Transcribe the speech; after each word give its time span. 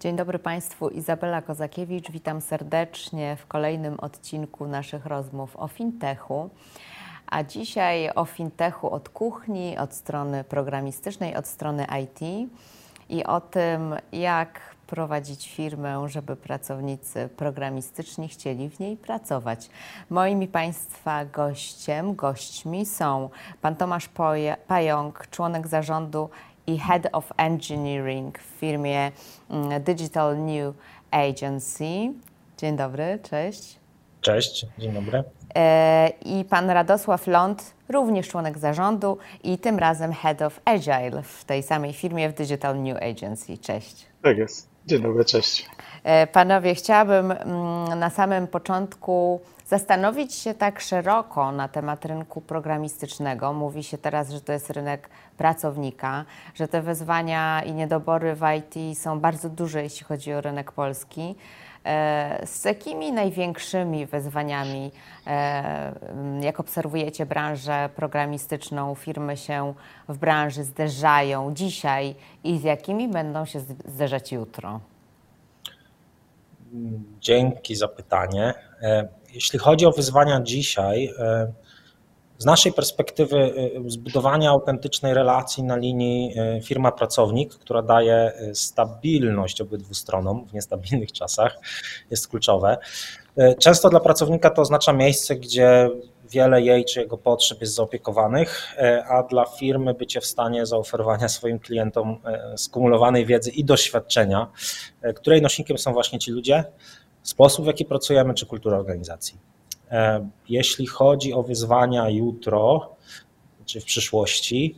Dzień 0.00 0.16
dobry 0.16 0.38
Państwu, 0.38 0.88
Izabela 0.88 1.42
Kozakiewicz. 1.42 2.10
Witam 2.10 2.40
serdecznie 2.40 3.36
w 3.36 3.46
kolejnym 3.46 4.00
odcinku 4.00 4.66
naszych 4.66 5.06
rozmów 5.06 5.56
o 5.56 5.68
fintechu. 5.68 6.50
A 7.26 7.42
dzisiaj 7.44 8.10
o 8.14 8.24
fintechu 8.24 8.90
od 8.90 9.08
kuchni, 9.08 9.78
od 9.78 9.94
strony 9.94 10.44
programistycznej, 10.44 11.36
od 11.36 11.46
strony 11.46 11.86
IT 12.02 12.50
i 13.08 13.24
o 13.24 13.40
tym, 13.40 13.94
jak 14.12 14.60
prowadzić 14.86 15.54
firmę, 15.54 16.08
żeby 16.08 16.36
pracownicy 16.36 17.28
programistyczni 17.36 18.28
chcieli 18.28 18.70
w 18.70 18.80
niej 18.80 18.96
pracować. 18.96 19.70
Moim 20.10 20.42
i 20.42 20.48
Państwa 20.48 21.24
gościem, 21.24 22.14
gośćmi 22.14 22.86
są 22.86 23.30
pan 23.62 23.76
Tomasz 23.76 24.08
Pająk, 24.66 25.26
członek 25.30 25.66
zarządu 25.66 26.30
i 26.70 26.78
Head 26.78 27.08
of 27.12 27.32
Engineering 27.36 28.38
w 28.38 28.60
firmie 28.60 29.12
mm, 29.50 29.82
Digital 29.82 30.38
New 30.38 30.74
Agency. 31.10 32.12
Dzień 32.58 32.76
dobry, 32.76 33.18
cześć. 33.30 33.78
Cześć, 34.20 34.66
dzień 34.78 34.92
dobry. 34.92 35.24
E, 35.56 36.10
I 36.24 36.44
pan 36.44 36.70
Radosław 36.70 37.26
Ląd, 37.26 37.74
również 37.88 38.28
członek 38.28 38.58
zarządu 38.58 39.18
i 39.44 39.58
tym 39.58 39.78
razem 39.78 40.12
Head 40.12 40.42
of 40.42 40.60
Agile 40.64 41.22
w 41.22 41.44
tej 41.44 41.62
samej 41.62 41.92
firmie 41.92 42.28
w 42.28 42.34
Digital 42.34 42.82
New 42.82 42.96
Agency. 42.96 43.58
Cześć. 43.58 44.06
Tak 44.22 44.38
jest. 44.38 44.69
Dzień 44.86 45.02
dobry, 45.02 45.24
cześć. 45.24 45.70
E, 46.04 46.26
panowie, 46.26 46.74
chciałabym 46.74 47.32
mm, 47.32 47.98
na 47.98 48.10
samym 48.10 48.46
początku 48.46 49.40
zastanowić 49.66 50.34
się 50.34 50.54
tak 50.54 50.80
szeroko 50.80 51.52
na 51.52 51.68
temat 51.68 52.04
rynku 52.04 52.40
programistycznego. 52.40 53.52
Mówi 53.52 53.84
się 53.84 53.98
teraz, 53.98 54.30
że 54.30 54.40
to 54.40 54.52
jest 54.52 54.70
rynek 54.70 55.08
pracownika, 55.36 56.24
że 56.54 56.68
te 56.68 56.82
wyzwania 56.82 57.62
i 57.62 57.72
niedobory 57.72 58.34
w 58.34 58.42
IT 58.58 58.98
są 58.98 59.20
bardzo 59.20 59.48
duże, 59.48 59.82
jeśli 59.82 60.06
chodzi 60.06 60.32
o 60.32 60.40
rynek 60.40 60.72
polski. 60.72 61.34
E, 61.84 62.46
z 62.46 62.64
jakimi 62.64 63.12
największymi 63.12 64.06
wyzwaniami, 64.06 64.90
e, 65.26 65.92
jak 66.40 66.60
obserwujecie 66.60 67.26
branżę 67.26 67.88
programistyczną, 67.96 68.94
firmy 68.94 69.36
się 69.36 69.74
w 70.08 70.18
branży 70.18 70.64
zderzają 70.64 71.54
dzisiaj 71.54 72.14
i 72.44 72.58
z 72.58 72.62
jakimi 72.62 73.08
będą 73.08 73.44
się 73.44 73.60
zderzać 73.60 74.32
jutro? 74.32 74.80
Dzięki 77.20 77.76
za 77.76 77.88
pytanie. 77.88 78.54
E, 78.82 79.08
jeśli 79.32 79.58
chodzi 79.58 79.86
o 79.86 79.92
wyzwania 79.92 80.40
dzisiaj, 80.40 81.10
z 82.40 82.44
naszej 82.44 82.72
perspektywy 82.72 83.36
y, 83.36 83.90
zbudowania 83.90 84.50
autentycznej 84.50 85.14
relacji 85.14 85.62
na 85.62 85.76
linii 85.76 86.34
y, 86.58 86.62
firma-pracownik, 86.62 87.54
która 87.54 87.82
daje 87.82 88.32
y, 88.50 88.54
stabilność 88.54 89.60
obydwu 89.60 89.94
stronom 89.94 90.46
w 90.46 90.52
niestabilnych 90.52 91.12
czasach, 91.20 91.58
jest 92.10 92.28
kluczowe. 92.28 92.78
Często 93.58 93.90
dla 93.90 94.00
pracownika 94.00 94.50
to 94.50 94.62
oznacza 94.62 94.92
miejsce, 94.92 95.36
gdzie 95.36 95.90
wiele 96.30 96.62
jej 96.62 96.84
czy 96.84 97.00
jego 97.00 97.18
potrzeb 97.18 97.60
jest 97.60 97.74
zaopiekowanych, 97.74 98.76
a 99.08 99.22
dla 99.22 99.44
firmy 99.44 99.94
bycie 99.94 100.20
w 100.20 100.26
stanie 100.26 100.66
zaoferowania 100.66 101.28
swoim 101.28 101.58
klientom 101.58 102.18
skumulowanej 102.56 103.26
wiedzy 103.26 103.50
i 103.50 103.64
doświadczenia, 103.64 104.46
której 105.14 105.42
nośnikiem 105.42 105.78
są 105.78 105.92
właśnie 105.92 106.18
ci 106.18 106.30
ludzie, 106.30 106.64
sposób 107.22 107.64
w 107.64 107.66
jaki 107.66 107.84
pracujemy 107.84 108.34
czy 108.34 108.46
kultura 108.46 108.78
organizacji. 108.78 109.49
E, 109.90 110.28
jeśli 110.48 110.86
chodzi 110.86 111.32
o 111.32 111.42
wyzwania 111.42 112.08
jutro 112.10 112.96
czy 113.64 113.80
w 113.80 113.84
przyszłości, 113.84 114.76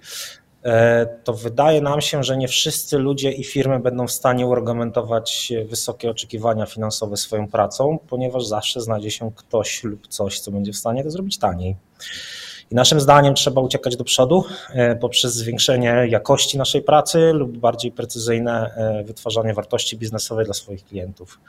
e, 0.63 1.07
to 1.25 1.33
wydaje 1.33 1.81
nam 1.81 2.01
się, 2.01 2.25
że 2.25 2.37
nie 2.37 2.49
wszyscy 2.49 2.99
ludzie 2.99 3.33
i 3.33 3.45
firmy 3.45 3.81
będą 3.81 4.07
w 4.07 4.13
stanie 4.13 4.47
uargumentować 4.47 5.53
wysokie 5.67 6.11
oczekiwania 6.11 6.67
finansowe 6.67 7.17
swoją 7.17 7.49
pracą, 7.49 7.99
ponieważ 8.09 8.47
zawsze 8.47 8.81
znajdzie 8.81 9.11
się 9.11 9.33
ktoś 9.37 9.85
lub 9.85 10.09
coś, 10.09 10.41
co 10.41 10.51
będzie 10.51 10.73
w 10.73 10.77
stanie 10.77 11.05
to 11.05 11.11
zrobić 11.11 11.39
taniej. 11.39 11.77
I 12.73 12.75
naszym 12.75 13.01
zdaniem 13.01 13.35
trzeba 13.35 13.61
uciekać 13.61 13.97
do 13.97 14.05
przodu 14.05 14.45
e, 14.71 14.97
poprzez 14.97 15.35
zwiększenie 15.35 16.07
jakości 16.09 16.59
naszej 16.59 16.83
pracy 16.83 17.33
lub 17.33 17.59
bardziej 17.59 17.93
precyzyjne 17.93 18.75
wytwarzanie 19.05 19.55
wartości 19.55 19.97
biznesowej 19.97 20.45
dla 20.45 20.55
swoich 20.55 20.85
klientów. 20.85 21.41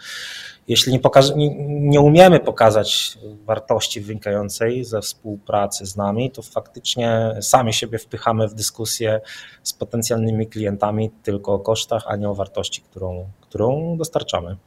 Jeśli 0.68 0.94
nie, 0.94 1.00
nie, 1.36 1.56
nie 1.70 2.02
umiemy 2.02 2.40
pokazać 2.40 3.18
wartości 3.46 4.02
wynikającej 4.02 4.86
ze 4.86 5.02
współpracy 5.02 5.86
z 5.86 5.96
nami, 5.96 6.32
to 6.32 6.42
faktycznie 6.42 7.36
sami 7.42 7.74
siebie 7.74 7.98
wpychamy 7.98 8.48
w 8.48 8.54
dyskusję 8.54 9.22
z 9.64 9.74
potencjalnymi 9.74 10.48
klientami 10.48 11.12
tylko 11.24 11.54
o 11.54 11.60
kosztach, 11.60 12.04
a 12.08 12.16
nie 12.16 12.30
o 12.30 12.36
wartości, 12.36 12.82
którą, 12.82 13.28
którą 13.42 13.98
dostarczamy. 13.98 14.58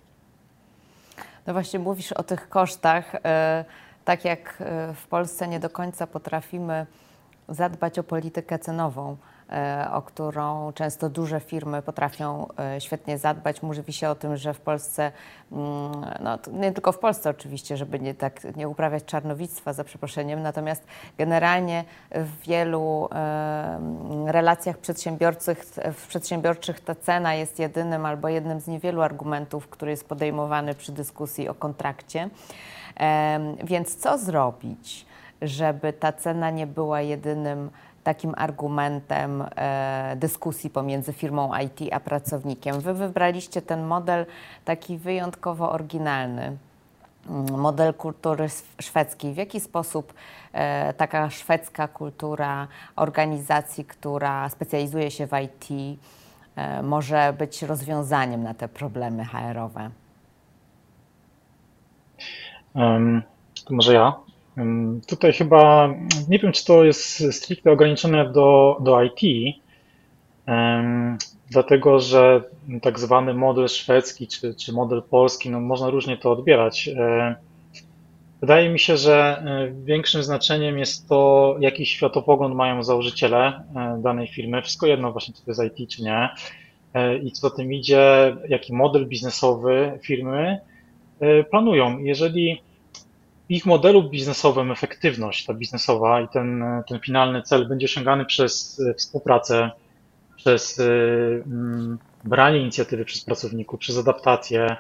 No 1.47 1.53
właśnie 1.53 1.79
mówisz 1.79 2.13
o 2.13 2.23
tych 2.23 2.49
kosztach. 2.49 3.15
E, 3.15 3.65
tak 4.07 4.25
jak 4.25 4.59
e, 4.61 4.95
w 4.95 5.07
Polsce 5.07 5.49
nie 5.49 5.61
do 5.61 5.71
końca 5.71 6.07
potrafimy 6.07 6.87
zadbać 7.49 7.99
o 7.99 8.03
politykę 8.03 8.59
cenową, 8.59 9.17
E, 9.53 9.89
o 9.93 10.03
którą 10.03 10.73
często 10.73 11.11
duże 11.11 11.41
firmy 11.41 11.83
potrafią 11.83 12.47
e, 12.59 12.81
świetnie 12.81 13.19
zadbać. 13.19 13.63
Mówi 13.63 13.93
się 13.93 14.09
o 14.09 14.15
tym, 14.15 14.37
że 14.37 14.55
w 14.55 14.61
Polsce, 14.61 15.13
mm, 15.53 15.93
no 16.21 16.39
nie 16.53 16.73
tylko 16.73 16.93
w 16.93 16.99
Polsce 16.99 17.31
oczywiście, 17.31 17.77
żeby 17.77 18.01
nie, 18.01 18.15
tak, 18.15 18.57
nie 18.57 18.69
uprawiać 18.69 19.05
czarnowictwa 19.05 19.73
za 19.73 19.85
przeproszeniem, 19.85 20.43
natomiast 20.43 20.85
generalnie 21.19 21.85
w 22.11 22.41
wielu 22.41 23.09
relacjach 24.27 24.79
przedsiębiorczych, 24.79 25.65
w 25.93 26.07
przedsiębiorczych 26.07 26.81
ta 26.81 26.95
cena 26.95 27.35
jest 27.35 27.59
jedynym 27.59 28.07
albo 28.07 28.29
jednym 28.29 28.61
z 28.61 28.67
niewielu 28.67 29.03
argumentów, 29.03 29.69
który 29.69 29.91
jest 29.91 30.09
podejmowany 30.09 30.75
przy 30.75 30.93
dyskusji 30.93 31.49
o 31.49 31.55
kontrakcie. 31.55 32.31
Więc 33.65 33.97
co 33.97 34.19
zrobić, 34.19 35.07
żeby 35.43 35.93
ta 35.93 36.13
cena 36.13 36.51
nie 36.51 36.67
była 36.67 37.01
jedynym 37.01 37.71
takim 38.07 38.35
argumentem 38.37 39.45
e, 39.57 40.17
dyskusji 40.17 40.71
pomiędzy 40.71 41.13
firmą 41.13 41.51
IT 41.59 41.93
a 41.93 42.01
pracownikiem. 42.01 42.81
Wy 42.81 42.95
wybraliście 42.95 43.63
ten 43.63 43.83
model 43.85 44.27
taki 44.65 44.99
wyjątkowo 44.99 45.73
oryginalny. 45.73 46.57
Mm, 47.29 47.61
model 47.61 47.95
kultury 47.95 48.47
szwedzkiej. 48.81 49.35
W 49.35 49.37
jaki 49.37 49.61
sposób 49.61 50.15
e, 50.53 50.93
taka 50.93 51.31
szwedzka 51.31 51.89
kultura 51.89 52.69
organizacji, 52.97 53.85
która 53.85 54.49
specjalizuje 54.49 55.11
się 55.11 55.27
w 55.27 55.33
IT, 55.45 55.99
e, 56.57 56.83
może 56.83 57.35
być 57.39 57.63
rozwiązaniem 57.63 58.43
na 58.43 58.55
te 58.55 58.69
problemy 58.69 59.25
HR-owe? 59.25 59.91
To 63.65 63.75
może 63.75 63.95
ja. 63.95 64.15
Tutaj 65.09 65.33
chyba 65.33 65.89
nie 66.29 66.39
wiem, 66.39 66.53
czy 66.53 66.65
to 66.65 66.85
jest 66.85 67.35
stricte 67.35 67.73
ograniczone 67.73 68.33
do, 68.33 68.77
do 68.81 69.03
IT, 69.03 69.21
dlatego 71.51 72.01
że 72.01 72.43
tak 72.83 72.99
zwany 72.99 73.35
model 73.35 73.69
szwedzki 73.69 74.27
czy, 74.27 74.55
czy 74.55 74.73
model 74.73 75.03
polski, 75.03 75.51
no 75.51 75.61
można 75.61 75.91
różnie 75.91 76.17
to 76.17 76.33
odbierać. 76.33 76.89
E, 76.89 77.35
wydaje 78.41 78.69
mi 78.69 78.79
się, 78.79 78.97
że 78.97 79.43
e, 79.47 79.85
większym 79.85 80.23
znaczeniem 80.23 80.79
jest 80.79 81.09
to, 81.09 81.57
jaki 81.61 81.87
światopogląd 81.87 82.55
mają 82.55 82.83
założyciele 82.83 83.47
e, 83.77 84.01
danej 84.03 84.29
firmy. 84.29 84.63
Wszystko 84.63 84.87
jedno 84.87 85.13
właśnie, 85.13 85.35
czy 85.35 85.45
to 85.45 85.51
jest 85.51 85.79
IT, 85.81 85.91
czy 85.91 86.03
nie. 86.03 86.29
I 87.23 87.33
co 87.33 87.49
za 87.49 87.57
tym 87.57 87.73
idzie, 87.73 88.37
jaki 88.49 88.73
model 88.73 89.07
biznesowy 89.07 89.99
firmy 90.03 90.59
planują. 91.51 91.99
Jeżeli 91.99 92.63
ich 93.49 93.67
modelu 93.67 94.11
biznesowym 94.11 94.71
efektywność 94.71 95.45
ta 95.45 95.55
biznesowa 95.55 96.21
i 96.21 96.29
ten, 96.29 96.65
ten 96.89 97.01
finalny 97.01 97.43
cel 97.43 97.69
będzie 97.69 97.85
osiągany 97.85 98.25
przez 98.25 98.81
e, 98.81 98.95
współpracę, 98.95 99.71
przez 100.37 100.81
e, 100.81 100.85
mm, 101.47 101.99
branie 102.25 102.59
inicjatywy 102.59 103.05
przez 103.05 103.25
pracowników, 103.25 103.81
przez 103.81 103.99
adaptację, 103.99 104.77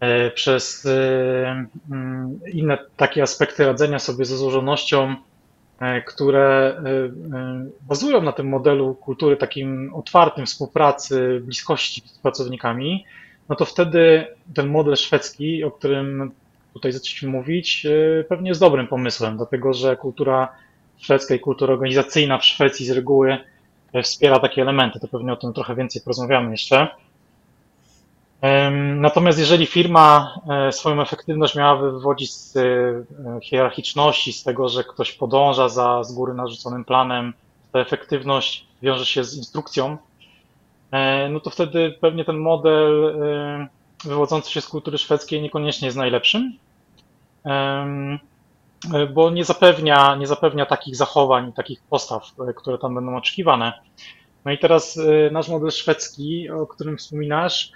e, 0.00 0.30
przez 0.30 0.86
mm, 0.86 2.40
inne 2.52 2.78
takie 2.96 3.22
aspekty 3.22 3.66
radzenia 3.66 3.98
sobie 3.98 4.24
ze 4.24 4.36
złożonością, 4.36 5.16
które 6.06 6.82
bazują 7.80 8.22
na 8.22 8.32
tym 8.32 8.48
modelu 8.48 8.94
kultury 8.94 9.36
takim 9.36 9.94
otwartym, 9.94 10.46
współpracy, 10.46 11.40
bliskości 11.44 12.02
z 12.06 12.18
pracownikami, 12.18 13.04
no 13.48 13.56
to 13.56 13.64
wtedy 13.64 14.26
ten 14.54 14.68
model 14.68 14.96
szwedzki, 14.96 15.64
o 15.64 15.70
którym 15.70 16.32
tutaj 16.72 16.92
zaczęliśmy 16.92 17.28
mówić, 17.28 17.86
e, 17.86 18.24
pewnie 18.24 18.48
jest 18.48 18.60
dobrym 18.60 18.86
pomysłem, 18.86 19.36
dlatego 19.36 19.74
że 19.74 19.96
kultura 19.96 20.48
szwedzka 20.98 21.34
i 21.34 21.40
kultura 21.40 21.72
organizacyjna 21.72 22.38
w 22.38 22.44
Szwecji 22.44 22.86
z 22.86 22.90
reguły 22.90 23.38
e, 23.92 24.02
wspiera 24.02 24.38
takie 24.38 24.62
elementy. 24.62 25.00
To 25.00 25.08
pewnie 25.08 25.32
o 25.32 25.36
tym 25.36 25.52
trochę 25.52 25.74
więcej 25.74 26.02
porozmawiamy 26.02 26.50
jeszcze. 26.50 26.88
Natomiast 28.96 29.38
jeżeli 29.38 29.66
firma 29.66 30.34
e, 30.50 30.72
swoją 30.72 31.02
efektywność 31.02 31.54
miałaby 31.54 31.92
wywodzić 31.92 32.34
z 32.34 32.58
hierarchiczności, 33.42 34.32
z 34.32 34.42
tego, 34.42 34.68
że 34.68 34.84
ktoś 34.84 35.12
podąża 35.12 35.68
za 35.68 36.04
z 36.04 36.12
góry 36.12 36.34
narzuconym 36.34 36.84
planem, 36.84 37.32
ta 37.72 37.78
efektywność 37.78 38.66
wiąże 38.82 39.06
się 39.06 39.24
z 39.24 39.36
instrukcją, 39.36 39.96
no 41.30 41.40
to 41.40 41.50
wtedy 41.50 41.94
pewnie 42.00 42.24
ten 42.24 42.36
model 42.36 43.14
wywodzący 44.04 44.50
się 44.50 44.60
z 44.60 44.68
kultury 44.68 44.98
szwedzkiej 44.98 45.42
niekoniecznie 45.42 45.86
jest 45.86 45.98
najlepszym, 45.98 46.58
bo 49.14 49.30
nie 49.30 49.44
zapewnia, 49.44 50.14
nie 50.14 50.26
zapewnia 50.26 50.66
takich 50.66 50.96
zachowań, 50.96 51.52
takich 51.52 51.82
postaw, 51.82 52.34
które 52.56 52.78
tam 52.78 52.94
będą 52.94 53.16
oczekiwane. 53.16 53.72
No 54.44 54.52
i 54.52 54.58
teraz 54.58 54.98
nasz 55.32 55.48
model 55.48 55.70
szwedzki, 55.70 56.50
o 56.50 56.66
którym 56.66 56.96
wspominasz, 56.96 57.72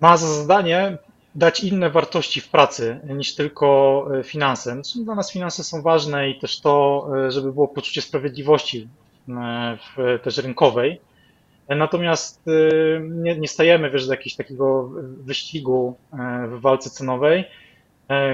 ma 0.00 0.16
za 0.16 0.26
zadanie 0.26 0.98
dać 1.34 1.64
inne 1.64 1.90
wartości 1.90 2.40
w 2.40 2.48
pracy 2.48 3.00
niż 3.04 3.34
tylko 3.34 4.08
e, 4.18 4.24
finanse. 4.24 4.74
Zresztą 4.74 5.04
dla 5.04 5.14
nas 5.14 5.32
finanse 5.32 5.64
są 5.64 5.82
ważne 5.82 6.30
i 6.30 6.38
też 6.38 6.60
to, 6.60 7.06
e, 7.26 7.30
żeby 7.30 7.52
było 7.52 7.68
poczucie 7.68 8.02
sprawiedliwości 8.02 8.88
e, 9.28 9.78
w, 9.96 10.18
też 10.22 10.38
rynkowej. 10.38 11.00
Natomiast 11.68 12.42
nie, 13.10 13.38
nie 13.38 13.48
stajemy 13.48 13.90
wiesz, 13.90 14.06
do 14.06 14.12
jakiegoś 14.12 14.36
takiego 14.36 14.90
wyścigu 15.02 15.96
w 16.48 16.60
walce 16.60 16.90
cenowej. 16.90 17.44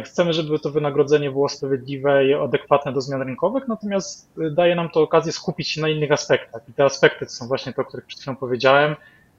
Chcemy, 0.04 0.32
żeby 0.32 0.58
to 0.58 0.70
wynagrodzenie 0.70 1.30
było 1.30 1.48
sprawiedliwe 1.48 2.26
i 2.26 2.34
adekwatne 2.34 2.92
do 2.92 3.00
zmian 3.00 3.22
rynkowych, 3.22 3.68
natomiast 3.68 4.32
daje 4.50 4.74
nam 4.74 4.88
to 4.88 5.02
okazję 5.02 5.32
skupić 5.32 5.68
się 5.68 5.80
na 5.80 5.88
innych 5.88 6.12
aspektach. 6.12 6.62
I 6.68 6.72
te 6.72 6.84
aspekty 6.84 7.26
to 7.26 7.32
są 7.32 7.48
właśnie 7.48 7.72
te, 7.72 7.82
o 7.82 7.84
których 7.84 8.06
przed 8.06 8.20
chwilą 8.20 8.36
powiedziałem, 8.36 8.96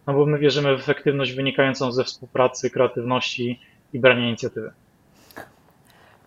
no 0.07 0.13
bo 0.13 0.25
my 0.25 0.39
wierzymy 0.39 0.77
w 0.77 0.79
efektywność 0.79 1.33
wynikającą 1.33 1.91
ze 1.91 2.03
współpracy, 2.03 2.69
kreatywności 2.69 3.59
i 3.93 3.99
brania 3.99 4.27
inicjatywy. 4.27 4.71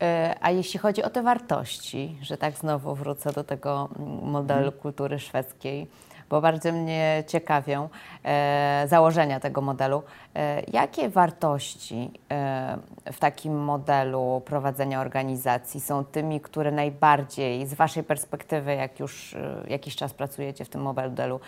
E, 0.00 0.36
a 0.40 0.50
jeśli 0.50 0.78
chodzi 0.78 1.02
o 1.02 1.10
te 1.10 1.22
wartości, 1.22 2.18
że 2.22 2.36
tak 2.36 2.54
znowu 2.54 2.94
wrócę 2.94 3.32
do 3.32 3.44
tego 3.44 3.88
modelu 4.22 4.64
mhm. 4.64 4.82
kultury 4.82 5.18
szwedzkiej, 5.18 5.86
bo 6.30 6.40
bardzo 6.40 6.72
mnie 6.72 7.24
ciekawią 7.26 7.88
e, 8.24 8.84
założenia 8.88 9.40
tego 9.40 9.60
modelu. 9.60 10.02
E, 10.34 10.62
jakie 10.72 11.08
wartości 11.08 12.10
e, 12.30 12.78
w 13.12 13.18
takim 13.18 13.58
modelu 13.64 14.42
prowadzenia 14.44 15.00
organizacji 15.00 15.80
są 15.80 16.04
tymi, 16.04 16.40
które 16.40 16.70
najbardziej 16.70 17.66
z 17.66 17.74
Waszej 17.74 18.04
perspektywy, 18.04 18.74
jak 18.74 19.00
już 19.00 19.36
jakiś 19.68 19.96
czas 19.96 20.14
pracujecie 20.14 20.64
w 20.64 20.68
tym 20.68 20.82
modelu, 20.82 21.40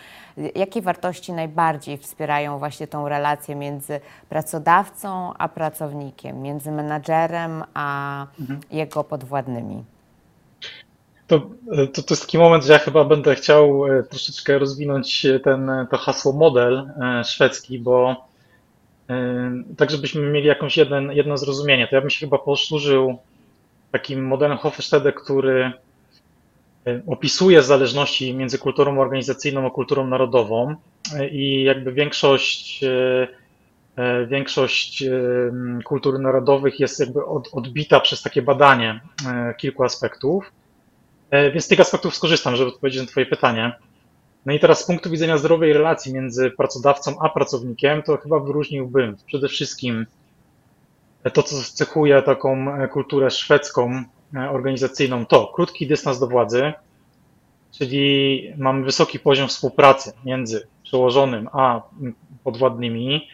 jakie 0.55 0.83
wartości 0.83 1.33
najbardziej 1.33 1.99
wspierają 1.99 2.59
właśnie 2.59 2.87
tą 2.87 3.09
relację 3.09 3.55
między 3.55 4.01
pracodawcą 4.29 5.33
a 5.39 5.49
pracownikiem, 5.49 6.43
między 6.43 6.73
menadżerem 6.73 7.65
a 7.75 8.27
mhm. 8.41 8.61
jego 8.71 9.05
podwładnymi? 9.05 9.85
To, 11.31 11.41
to, 11.93 12.03
to 12.03 12.15
jest 12.15 12.23
taki 12.23 12.39
moment, 12.39 12.65
że 12.65 12.73
ja 12.73 12.79
chyba 12.79 13.05
będę 13.05 13.35
chciał 13.35 13.87
e, 13.87 14.03
troszeczkę 14.03 14.59
rozwinąć 14.59 15.27
ten, 15.45 15.71
to 15.91 15.99
hasło 15.99 16.33
model 16.33 16.91
e, 17.01 17.25
szwedzki, 17.25 17.79
bo 17.79 18.27
e, 19.11 19.53
tak, 19.77 19.91
żebyśmy 19.91 20.23
mieli 20.23 20.47
jakąś 20.47 20.77
jeden, 20.77 21.13
jedno 21.13 21.37
zrozumienie, 21.37 21.89
to 21.89 21.95
ja 21.95 22.01
bym 22.01 22.11
się 22.11 22.27
chyba 22.27 22.39
posłużył 22.39 23.19
takim 23.93 24.27
modelem 24.27 24.59
Hofstede, 24.59 25.13
który 25.13 25.73
opisuje 27.07 27.63
zależności 27.63 28.35
między 28.35 28.59
kulturą 28.59 29.01
organizacyjną 29.01 29.67
a 29.67 29.71
kulturą 29.71 30.07
narodową 30.07 30.75
i 31.31 31.63
jakby 31.63 31.93
większość, 31.93 32.81
większość 34.27 35.05
narodowych 36.19 36.81
jest 36.81 37.01
jakby 37.01 37.21
odbita 37.53 38.01
przez 38.01 38.23
takie 38.23 38.43
badanie 38.43 39.01
kilku 39.59 39.85
aspektów. 39.85 40.53
E, 41.31 41.51
więc 41.51 41.65
z 41.65 41.69
tych 41.69 41.81
aspektów 41.81 42.17
skorzystam, 42.17 42.57
żeby 42.57 42.71
odpowiedzieć 42.71 43.01
na 43.01 43.07
Twoje 43.07 43.27
pytanie. 43.27 43.73
No 44.47 44.53
i 44.53 44.61
teraz 44.61 44.81
z 44.81 44.87
punktu 44.87 45.11
widzenia 45.11 45.39
zdrowej 45.39 45.73
relacji 45.73 46.15
między 46.15 46.51
pracodawcą 46.51 47.15
a 47.21 47.29
pracownikiem, 47.29 48.03
to 48.03 48.17
chyba 48.17 48.41
wyróżniłbym 48.41 49.17
przede 49.27 49.49
wszystkim 49.49 50.07
to, 51.33 51.43
co 51.43 51.57
cechuje 51.73 52.23
taką 52.23 52.67
kulturę 52.89 53.31
szwedzką, 53.31 54.05
e, 54.35 54.51
organizacyjną, 54.51 55.27
to 55.27 55.47
krótki 55.47 55.87
dystans 55.87 56.19
do 56.19 56.27
władzy, 56.27 56.73
czyli 57.79 58.43
mamy 58.57 58.85
wysoki 58.85 59.19
poziom 59.19 59.49
współpracy 59.49 60.13
między 60.25 60.67
przełożonym 60.83 61.49
a 61.53 61.83
podwładnymi, 62.45 63.29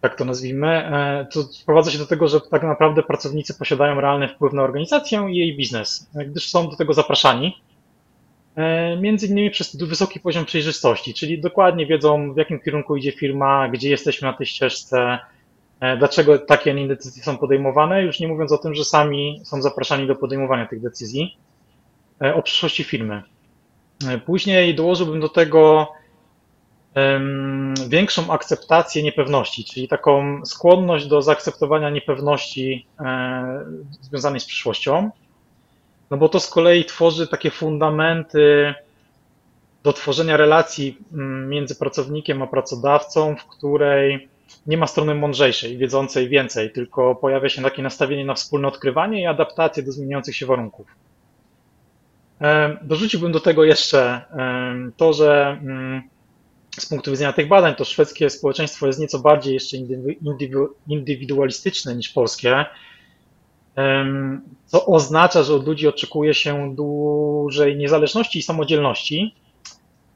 tak 0.00 0.16
to 0.16 0.24
nazwijmy, 0.24 0.68
e, 0.68 1.26
to 1.32 1.42
sprowadza 1.42 1.90
się 1.90 1.98
do 1.98 2.06
tego, 2.06 2.28
że 2.28 2.40
tak 2.40 2.62
naprawdę 2.62 3.02
pracownicy 3.02 3.54
posiadają 3.54 4.00
realny 4.00 4.28
wpływ 4.28 4.52
na 4.52 4.62
organizację 4.62 5.26
i 5.30 5.36
jej 5.36 5.56
biznes, 5.56 6.10
gdyż 6.26 6.50
są 6.50 6.68
do 6.68 6.76
tego 6.76 6.94
zapraszani. 6.94 7.56
E, 8.56 8.96
między 8.96 9.26
innymi 9.26 9.50
przez 9.50 9.76
wysoki 9.76 10.20
poziom 10.20 10.44
przejrzystości, 10.44 11.14
czyli 11.14 11.40
dokładnie 11.40 11.86
wiedzą, 11.86 12.32
w 12.34 12.36
jakim 12.36 12.60
kierunku 12.60 12.96
idzie 12.96 13.12
firma, 13.12 13.68
gdzie 13.68 13.90
jesteśmy 13.90 14.28
na 14.28 14.34
tej 14.34 14.46
ścieżce, 14.46 15.18
e, 15.80 15.96
dlaczego 15.96 16.38
takie, 16.38 16.70
a 16.70 16.74
nie 16.74 16.88
decyzje 16.88 17.22
są 17.22 17.38
podejmowane, 17.38 18.02
już 18.02 18.20
nie 18.20 18.28
mówiąc 18.28 18.52
o 18.52 18.58
tym, 18.58 18.74
że 18.74 18.84
sami 18.84 19.40
są 19.44 19.62
zapraszani 19.62 20.06
do 20.06 20.16
podejmowania 20.16 20.66
tych 20.66 20.80
decyzji 20.80 21.36
o 22.34 22.42
przyszłości 22.42 22.84
firmy. 22.84 23.22
Później 24.26 24.74
dołożyłbym 24.74 25.20
do 25.20 25.28
tego 25.28 25.88
większą 27.88 28.32
akceptację 28.32 29.02
niepewności, 29.02 29.64
czyli 29.64 29.88
taką 29.88 30.40
skłonność 30.44 31.06
do 31.06 31.22
zaakceptowania 31.22 31.90
niepewności 31.90 32.86
e, 33.00 33.64
związanej 34.00 34.40
z 34.40 34.44
przyszłością. 34.44 35.10
No 36.10 36.16
bo 36.16 36.28
to 36.28 36.40
z 36.40 36.50
kolei 36.50 36.84
tworzy 36.84 37.26
takie 37.26 37.50
fundamenty 37.50 38.74
do 39.82 39.92
tworzenia 39.92 40.36
relacji 40.36 40.98
mm, 41.12 41.48
między 41.48 41.76
pracownikiem 41.76 42.42
a 42.42 42.46
pracodawcą, 42.46 43.36
w 43.36 43.44
której 43.46 44.28
nie 44.66 44.76
ma 44.76 44.86
strony 44.86 45.14
mądrzejszej, 45.14 45.78
wiedzącej 45.78 46.28
więcej, 46.28 46.72
tylko 46.72 47.14
pojawia 47.14 47.48
się 47.48 47.62
takie 47.62 47.82
nastawienie 47.82 48.24
na 48.24 48.34
wspólne 48.34 48.68
odkrywanie 48.68 49.22
i 49.22 49.26
adaptację 49.26 49.82
do 49.82 49.92
zmieniających 49.92 50.36
się 50.36 50.46
warunków. 50.46 50.86
Dorzuciłbym 52.82 53.32
do 53.32 53.40
tego 53.40 53.64
jeszcze 53.64 54.22
to, 54.96 55.12
że 55.12 55.58
mm, 55.62 56.02
z 56.80 56.86
punktu 56.86 57.10
widzenia 57.10 57.32
tych 57.32 57.48
badań, 57.48 57.74
to 57.74 57.84
szwedzkie 57.84 58.30
społeczeństwo 58.30 58.86
jest 58.86 58.98
nieco 58.98 59.18
bardziej 59.18 59.54
jeszcze 59.54 59.76
indywidualistyczne 60.86 61.96
niż 61.96 62.08
polskie, 62.08 62.64
co 64.66 64.86
oznacza, 64.86 65.42
że 65.42 65.54
od 65.54 65.66
ludzi 65.66 65.88
oczekuje 65.88 66.34
się 66.34 66.74
dużej 66.74 67.76
niezależności 67.76 68.38
i 68.38 68.42
samodzielności. 68.42 69.34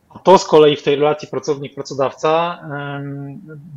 A 0.08 0.18
to 0.18 0.38
z 0.38 0.44
kolei 0.44 0.76
w 0.76 0.82
tej 0.82 0.96
relacji 0.96 1.28
pracownik-pracodawca 1.28 2.58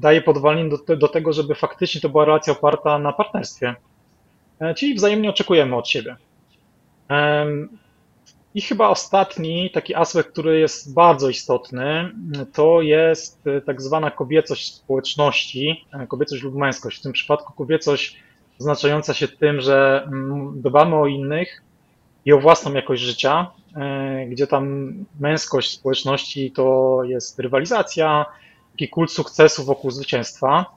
daje 0.01 0.21
podwalin 0.21 0.69
do, 0.69 0.95
do 0.95 1.07
tego, 1.07 1.33
żeby 1.33 1.55
faktycznie 1.55 2.01
to 2.01 2.09
była 2.09 2.25
relacja 2.25 2.53
oparta 2.53 2.99
na 2.99 3.13
partnerstwie. 3.13 3.75
E, 4.59 4.73
czyli 4.73 4.93
wzajemnie 4.93 5.29
oczekujemy 5.29 5.75
od 5.75 5.87
siebie. 5.89 6.15
I 8.55 8.61
chyba 8.61 8.89
ostatni 8.89 9.71
taki 9.73 9.95
aspekt, 9.95 10.31
który 10.31 10.59
jest 10.59 10.93
bardzo 10.93 11.29
istotny, 11.29 12.11
to 12.53 12.81
jest 12.81 13.47
e, 13.47 13.61
tak 13.61 13.81
zwana 13.81 14.11
kobiecość 14.11 14.75
społeczności, 14.75 15.85
e, 15.93 16.07
kobiecość 16.07 16.43
lub 16.43 16.55
męskość. 16.55 16.99
W 16.99 17.01
tym 17.03 17.11
przypadku 17.11 17.53
kobiecość 17.53 18.19
oznaczająca 18.59 19.13
się 19.13 19.27
tym, 19.27 19.61
że 19.61 20.03
mm, 20.03 20.61
dbamy 20.61 20.95
o 20.95 21.07
innych 21.07 21.61
i 22.25 22.33
o 22.33 22.39
własną 22.39 22.73
jakość 22.73 23.01
życia, 23.01 23.51
e, 23.75 24.25
gdzie 24.25 24.47
tam 24.47 24.93
męskość 25.19 25.71
społeczności 25.71 26.51
to 26.51 26.99
jest 27.03 27.39
rywalizacja, 27.39 28.25
taki 28.71 28.89
kult 28.89 29.11
sukcesu 29.11 29.65
wokół 29.65 29.91
zwycięstwa. 29.91 30.76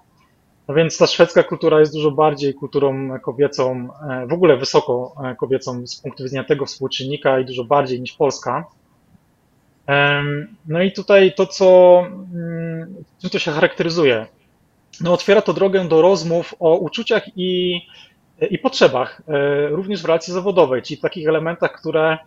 No 0.70 0.76
więc 0.76 0.98
ta 0.98 1.06
szwedzka 1.06 1.42
kultura 1.42 1.80
jest 1.80 1.92
dużo 1.92 2.10
bardziej 2.10 2.54
kulturą 2.54 3.20
kobiecą, 3.20 3.88
e, 4.10 4.26
w 4.26 4.32
ogóle 4.32 4.56
wysoko 4.56 5.14
e, 5.24 5.34
kobiecą 5.34 5.86
z 5.86 5.96
punktu 5.96 6.22
widzenia 6.22 6.44
tego 6.44 6.66
współczynnika 6.66 7.40
i 7.40 7.44
dużo 7.44 7.64
bardziej 7.64 8.00
niż 8.00 8.12
Polska. 8.12 8.64
No 10.66 10.82
i 10.82 10.92
tutaj 10.92 11.34
to, 11.34 11.46
co, 11.46 11.98
mm, 12.34 12.94
czym 13.20 13.30
to 13.30 13.38
się 13.38 13.50
charakteryzuje? 13.50 14.26
No 15.00 15.12
otwiera 15.12 15.42
to 15.42 15.52
drogę 15.52 15.88
do 15.88 16.02
rozmów 16.02 16.54
o 16.60 16.76
uczuciach 16.76 17.22
i, 17.36 17.80
i 18.50 18.58
potrzebach, 18.58 19.22
e, 19.28 19.68
również 19.68 20.02
w 20.02 20.04
relacji 20.04 20.32
zawodowej, 20.32 20.82
czyli 20.82 21.00
takich 21.00 21.28
elementach, 21.28 21.72
które 21.72 22.18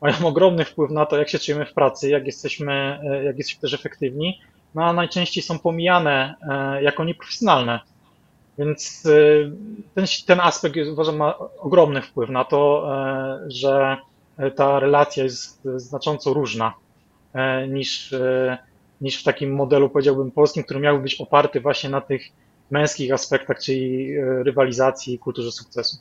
mają 0.00 0.26
ogromny 0.26 0.64
wpływ 0.64 0.90
na 0.90 1.06
to, 1.06 1.18
jak 1.18 1.28
się 1.28 1.38
czujemy 1.38 1.66
w 1.66 1.74
pracy, 1.74 2.10
jak 2.10 2.26
jesteśmy, 2.26 3.00
jak 3.24 3.38
jesteśmy 3.38 3.60
też 3.60 3.74
efektywni, 3.74 4.38
no 4.74 4.92
najczęściej 4.92 5.42
są 5.42 5.58
pomijane 5.58 6.34
e, 6.50 6.82
jako 6.82 7.04
nieprofesjonalne. 7.04 7.80
Więc 8.58 9.06
e, 9.06 9.50
ten, 9.94 10.06
ten 10.26 10.40
aspekt 10.40 10.76
uważam 10.92 11.16
ma 11.16 11.38
ogromny 11.38 12.02
wpływ 12.02 12.30
na 12.30 12.44
to, 12.44 12.88
e, 12.94 13.50
że 13.50 13.96
ta 14.56 14.80
relacja 14.80 15.24
jest 15.24 15.62
znacząco 15.76 16.34
różna 16.34 16.74
niż, 17.68 18.14
niż 19.00 19.20
w 19.20 19.24
takim 19.24 19.54
modelu, 19.54 19.90
powiedziałbym, 19.90 20.30
polskim, 20.30 20.64
który 20.64 20.80
miałby 20.80 21.02
być 21.02 21.20
oparty 21.20 21.60
właśnie 21.60 21.90
na 21.90 22.00
tych 22.00 22.22
męskich 22.70 23.12
aspektach, 23.12 23.58
czyli 23.58 24.14
rywalizacji 24.20 25.14
i 25.14 25.18
kulturze 25.18 25.52
sukcesu. 25.52 25.96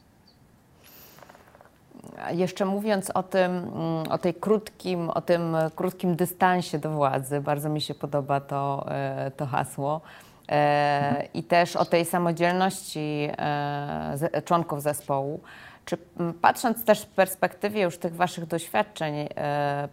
Jeszcze 2.32 2.66
mówiąc 2.66 3.10
o 3.10 3.24
tym, 3.24 3.52
mm, 3.52 4.12
o 4.12 4.18
tej 4.18 4.34
krótkim, 4.34 5.10
o 5.10 5.22
tym 5.22 5.56
krótkim 5.76 6.16
dystansie 6.16 6.80
do 6.80 6.90
władzy, 6.90 7.42
bardzo 7.42 7.70
mi 7.70 7.82
się 7.82 7.96
podoba 7.96 8.40
to, 8.40 8.86
e, 8.90 9.32
to 9.38 9.46
hasło. 9.46 10.02
E, 10.50 11.28
I 11.34 11.44
też 11.44 11.76
o 11.76 11.86
tej 11.86 12.06
samodzielności 12.06 13.30
e, 13.38 14.42
członków 14.46 14.82
zespołu. 14.82 15.40
Czy 15.86 15.98
patrząc 16.42 16.86
też 16.86 17.02
w 17.02 17.06
perspektywie 17.08 17.82
już 17.82 17.98
tych 17.98 18.16
Waszych 18.16 18.46
doświadczeń 18.46 19.28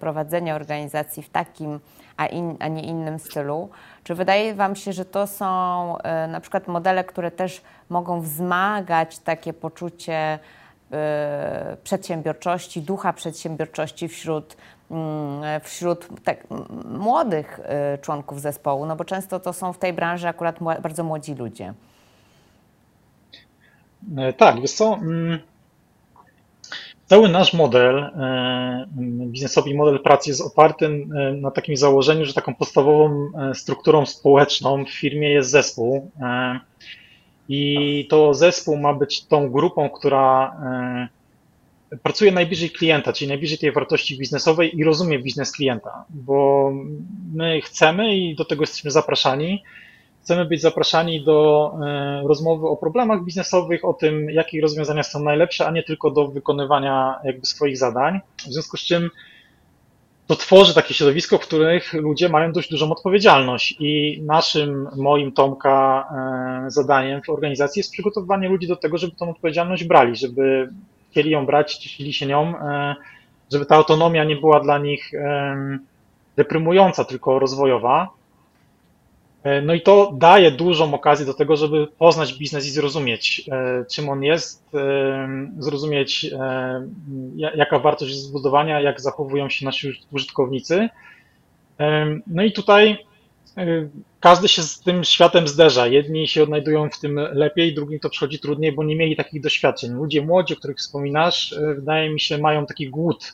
prowadzenia 0.01 0.55
organizacji 0.55 1.23
w 1.23 1.31
takim, 1.31 1.81
a, 2.17 2.27
in, 2.27 2.57
a 2.61 2.69
nie 2.69 2.83
innym 2.83 3.19
stylu, 3.19 3.69
czy 4.05 4.15
wydaje 4.15 4.55
Wam 4.55 4.77
się, 4.77 4.93
że 4.93 5.05
to 5.05 5.27
są 5.27 5.97
na 6.29 6.41
przykład 6.41 6.69
modele, 6.69 7.05
które 7.05 7.31
też 7.31 7.63
mogą 7.89 8.21
wzmagać 8.21 9.19
takie 9.19 9.53
poczucie 9.53 10.39
E, 10.39 10.39
przedsiębiorczości, 11.83 12.83
ducha 12.83 13.13
przedsiębiorczości 13.13 14.09
wśród, 14.09 14.57
mm, 14.91 15.61
wśród 15.61 16.09
tak, 16.25 16.47
młodych 16.85 17.61
e, 17.63 17.99
członków 17.99 18.41
zespołu, 18.41 18.87
no 18.87 18.97
bo 18.97 19.05
często 19.05 19.41
to 19.41 19.53
są 19.53 19.73
w 19.73 19.79
tej 19.79 19.93
branży 19.93 20.29
akurat 20.29 20.59
bardzo 20.83 21.05
młodzi 21.05 21.35
ludzie. 21.35 21.75
E, 24.17 24.33
tak, 24.33 24.61
wiesz 24.61 24.73
co, 24.73 24.95
mm, 24.95 25.39
cały 27.07 27.29
nasz 27.29 27.55
model 27.55 28.11
mm, 28.15 28.89
biznesowy, 29.31 29.75
model 29.75 30.01
pracy 30.01 30.31
jest 30.31 30.41
oparty 30.41 31.07
na 31.41 31.51
takim 31.51 31.77
założeniu, 31.77 32.25
że 32.25 32.35
taką 32.35 32.55
podstawową 32.55 33.31
strukturą 33.55 34.07
społeczną 34.07 34.85
w 34.85 34.91
firmie 34.91 35.31
jest 35.31 35.51
zespół. 35.51 36.11
I 37.49 38.07
to 38.11 38.35
zespół 38.35 38.77
ma 38.77 38.95
być 38.95 39.25
tą 39.25 39.51
grupą, 39.51 39.91
która 39.91 40.57
e, 41.93 41.99
pracuje 42.03 42.33
najbliżej 42.33 42.71
klienta, 42.71 43.13
czyli 43.13 43.29
najbliżej 43.29 43.59
tej 43.59 43.73
wartości 43.73 44.19
biznesowej 44.19 44.79
i 44.79 44.85
rozumie 44.85 45.19
biznes 45.19 45.53
klienta, 45.53 46.05
bo 46.11 46.71
my 47.35 47.61
chcemy 47.61 48.17
i 48.17 48.37
do 48.37 48.45
tego 48.45 48.63
jesteśmy 48.63 48.91
zapraszani. 48.91 49.63
Chcemy 50.23 50.45
być 50.45 50.61
zapraszani 50.61 51.25
do 51.25 51.71
e, 51.83 52.23
rozmowy 52.27 52.67
o 52.67 52.77
problemach 52.77 53.25
biznesowych, 53.25 53.85
o 53.85 53.95
tym, 53.95 54.31
jakie 54.31 54.61
rozwiązania 54.61 55.03
są 55.03 55.23
najlepsze, 55.23 55.67
a 55.67 55.71
nie 55.71 55.83
tylko 55.83 56.11
do 56.11 56.29
wykonywania 56.29 57.15
jakby 57.25 57.47
swoich 57.47 57.79
zadań. 57.79 58.21
W 58.39 58.53
związku 58.53 58.77
z 58.77 58.81
czym 58.81 59.11
to 60.29 60.37
tworzy 60.37 60.75
takie 60.75 60.95
środowisko, 60.95 61.39
w 61.39 61.41
których 61.41 61.93
ludzie 61.93 62.29
mają 62.29 62.53
dość 62.53 62.71
dużą 62.71 62.93
odpowiedzialność. 62.93 63.77
I 63.81 64.23
naszym, 64.23 64.89
moim 64.97 65.33
Tomka, 65.33 66.09
e, 66.67 66.71
zadaniem 66.71 67.23
w 67.23 67.31
organizacji 67.31 67.81
jest 67.81 67.93
przygotowywanie 67.93 68.49
ludzi 68.49 68.69
do 68.69 68.77
tego, 68.77 68.99
żeby 68.99 69.17
tą 69.17 69.31
odpowiedzialność 69.31 69.85
brali, 69.85 70.17
żeby 70.17 70.73
chcieli 71.11 71.31
ją 71.31 71.47
brać, 71.47 71.75
cieszyli 71.77 72.13
się 72.13 72.27
nią, 72.27 72.59
e, 72.59 72.95
żeby 73.53 73.67
ta 73.67 73.77
autonomia 73.77 74.25
nie 74.25 74.37
była 74.37 74.61
dla 74.61 74.79
nich 74.79 75.13
deprymująca, 76.37 77.05
tylko 77.05 77.39
rozwojowa. 77.39 78.18
E, 79.43 79.63
no 79.63 79.75
i 79.75 79.81
to 79.81 80.13
daje 80.17 80.51
dużą 80.51 80.95
okazję 80.95 81.27
do 81.27 81.35
tego, 81.35 81.57
żeby 81.57 81.87
poznać 81.87 82.35
biznes 82.35 82.67
i 82.67 82.71
zrozumieć, 82.71 83.49
e, 83.53 83.85
czym 83.91 84.09
on 84.09 84.23
jest, 84.23 84.75
e, 84.75 85.29
zrozumieć, 85.59 86.31
jaka 87.37 87.79
wartość 87.79 88.11
jest 88.11 88.25
zbudowania, 88.25 88.81
jak 88.81 89.01
zachowują 89.01 89.49
się 89.49 89.65
nasi 89.65 89.93
użytkownicy. 90.13 90.89
No 92.27 92.43
i 92.43 92.53
tutaj 92.53 92.99
każdy 94.21 94.49
się 94.49 94.63
z 94.63 94.81
tym 94.81 95.05
światem 95.05 95.49
zderza. 95.49 95.87
Jedni 95.87 96.29
się 96.29 96.43
odnajdują 96.43 96.91
w 96.91 97.01
tym 97.01 97.21
lepiej, 97.33 97.75
drugim 97.75 98.01
to 98.01 98.11
przychodzi 98.11 98.39
trudniej, 98.39 98.73
bo 98.73 98.85
nie 98.85 98.97
mieli 98.97 99.17
takich 99.17 99.43
doświadczeń. 99.43 99.93
Ludzie 99.93 100.23
młodzi, 100.23 100.55
o 100.55 100.57
których 100.57 100.77
wspominasz, 100.77 101.55
wydaje 101.77 102.11
mi 102.11 102.21
się, 102.21 102.39
mają 102.39 102.67
taki 102.67 102.91
głód 102.91 103.33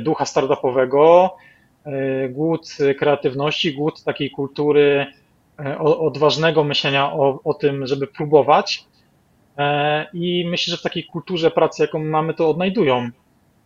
ducha 0.00 0.24
startupowego, 0.24 1.34
głód 2.30 2.68
kreatywności, 2.98 3.74
głód 3.74 4.04
takiej 4.04 4.30
kultury 4.30 5.06
e, 5.60 5.78
odważnego 5.78 6.64
myślenia 6.64 7.12
o, 7.12 7.40
o 7.44 7.54
tym, 7.54 7.86
żeby 7.86 8.06
próbować. 8.06 8.84
E, 9.58 10.06
I 10.12 10.46
myślę, 10.48 10.70
że 10.70 10.76
w 10.76 10.82
takiej 10.82 11.04
kulturze 11.04 11.50
pracy, 11.50 11.82
jaką 11.82 11.98
mamy, 11.98 12.34
to 12.34 12.50
odnajdują. 12.50 13.10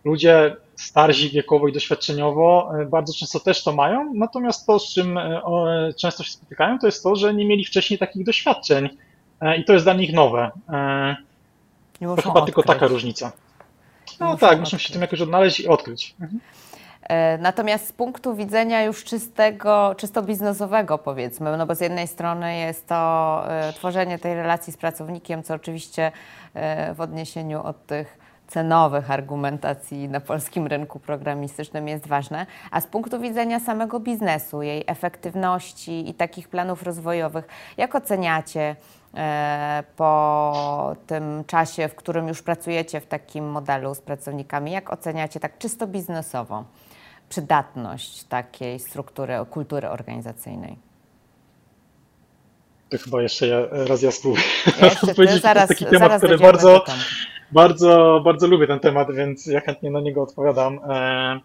Ludzie 0.05 0.57
starsi 0.77 1.31
wiekowo 1.31 1.69
i 1.69 1.73
doświadczeniowo 1.73 2.73
bardzo 2.91 3.15
często 3.15 3.41
też 3.41 3.65
to 3.65 3.73
mają, 3.73 4.15
natomiast 4.15 4.67
to, 4.67 4.79
z 4.79 4.95
czym 4.95 5.19
często 5.97 6.25
się 6.25 6.33
spotykają, 6.33 6.79
to 6.79 6.87
jest 6.87 7.03
to, 7.03 7.17
że 7.17 7.35
nie 7.35 7.47
mieli 7.47 7.65
wcześniej 7.65 7.99
takich 7.99 8.25
doświadczeń 8.25 8.89
i 9.59 9.65
to 9.65 9.73
jest 9.73 9.85
dla 9.85 9.93
nich 9.95 10.13
nowe. 10.13 10.51
To 12.01 12.17
chyba 12.17 12.17
odkryć. 12.17 12.45
tylko 12.45 12.63
taka 12.63 12.87
różnica. 12.87 13.33
No 14.21 14.37
tak, 14.37 14.61
muszą 14.61 14.79
się 14.79 14.93
tym 14.93 15.03
jakoś 15.03 15.21
odnaleźć 15.21 15.61
i 15.61 15.69
odkryć. 15.69 16.15
Mhm. 16.21 16.41
E, 17.09 17.39
natomiast 17.39 17.89
z 17.89 17.93
punktu 17.93 18.35
widzenia 18.35 18.83
już 18.83 19.05
czystego, 19.05 19.95
czysto 19.97 20.23
biznesowego 20.23 20.99
powiedzmy, 20.99 21.57
no 21.57 21.67
bo 21.67 21.75
z 21.75 21.81
jednej 21.81 22.07
strony 22.07 22.57
jest 22.57 22.87
to 22.87 23.43
e, 23.49 23.73
tworzenie 23.73 24.19
tej 24.19 24.35
relacji 24.35 24.73
z 24.73 24.77
pracownikiem, 24.77 25.43
co 25.43 25.55
oczywiście 25.55 26.13
e, 26.55 26.95
w 26.95 27.01
odniesieniu 27.01 27.63
od 27.63 27.87
tych 27.87 28.19
cenowych 28.49 29.11
argumentacji 29.11 30.09
na 30.09 30.21
polskim 30.21 30.67
rynku 30.67 31.01
programistycznym 31.01 31.89
jest 31.89 32.07
ważne, 32.07 32.47
a 32.71 32.81
z 32.81 32.87
punktu 32.87 33.21
widzenia 33.21 33.61
samego 33.61 34.01
biznesu, 34.01 34.63
jej 34.63 34.85
efektywności 34.87 36.11
i 36.11 36.15
takich 36.15 36.49
planów 36.49 36.83
rozwojowych, 36.83 37.49
jak 37.77 37.95
oceniacie 37.95 38.77
po 39.97 40.97
tym 41.07 41.45
czasie, 41.47 41.89
w 41.89 41.95
którym 41.95 42.29
już 42.29 42.43
pracujecie 42.43 43.01
w 43.01 43.07
takim 43.07 43.51
modelu 43.51 43.95
z 43.95 44.01
pracownikami, 44.01 44.73
jak 44.73 44.93
oceniacie 44.93 45.41
tak 45.41 45.59
czysto 45.59 45.87
biznesowo? 45.87 46.65
Przydatność 47.29 48.25
takiej 48.25 48.79
struktury, 48.79 49.35
kultury 49.51 49.89
organizacyjnej? 49.89 50.77
To 52.91 52.99
chyba 52.99 53.23
jeszcze 53.23 53.47
ja, 53.47 53.61
raz 53.71 54.03
ja 54.03 54.11
spróbuję 54.11 54.43
odpowiedzieć. 55.03 55.43
To 55.43 55.55
jest 55.55 55.69
taki 55.69 55.87
temat, 55.87 56.19
który 56.19 56.39
bardzo, 56.39 56.85
bardzo, 57.53 58.21
bardzo 58.25 58.47
lubię 58.47 58.67
ten 58.67 58.81
temat, 58.81 59.15
więc 59.15 59.47
ja 59.47 59.61
chętnie 59.61 59.91
na 59.91 60.01
niego 60.01 60.23
odpowiadam. 60.23 60.81
E, 60.89 61.41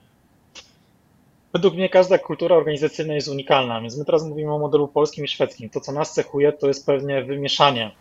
według 1.53 1.73
mnie 1.73 1.89
każda 1.89 2.17
kultura 2.17 2.55
organizacyjna 2.55 3.13
jest 3.13 3.27
unikalna, 3.27 3.81
więc 3.81 3.97
my 3.97 4.05
teraz 4.05 4.23
mówimy 4.23 4.53
o 4.53 4.59
modelu 4.59 4.88
polskim 4.88 5.25
i 5.25 5.27
szwedzkim. 5.27 5.69
To, 5.69 5.79
co 5.79 5.91
nas 5.91 6.13
cechuje, 6.13 6.51
to 6.51 6.67
jest 6.67 6.85
pewnie 6.85 7.23
wymieszanie. 7.23 7.91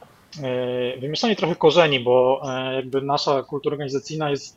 E, 0.43 1.01
wymieszanie 1.01 1.37
trochę 1.37 1.57
korzeni, 1.57 2.01
bo 2.01 2.43
e, 2.45 2.75
jakby 2.75 3.03
nasza 3.03 3.43
kultura 3.43 3.75
organizacyjna 3.75 4.31
jest 4.31 4.57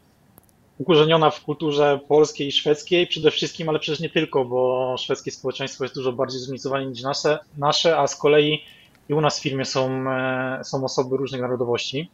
ukorzeniona 0.77 1.29
w 1.29 1.41
kulturze 1.41 1.99
polskiej 2.07 2.47
i 2.47 2.51
szwedzkiej 2.51 3.07
przede 3.07 3.31
wszystkim, 3.31 3.69
ale 3.69 3.79
przecież 3.79 3.99
nie 3.99 4.09
tylko, 4.09 4.45
bo 4.45 4.95
szwedzkie 4.97 5.31
społeczeństwo 5.31 5.83
jest 5.83 5.95
dużo 5.95 6.13
bardziej 6.13 6.39
zróżnicowane 6.39 6.85
niż 6.85 7.01
nasze, 7.01 7.39
nasze 7.57 7.97
a 7.97 8.07
z 8.07 8.15
kolei 8.15 8.63
i 9.09 9.13
u 9.13 9.21
nas 9.21 9.39
w 9.39 9.43
firmie 9.43 9.65
są, 9.65 10.11
e, 10.11 10.63
są 10.63 10.83
osoby 10.83 11.17
różnych 11.17 11.41
narodowości. 11.41 12.09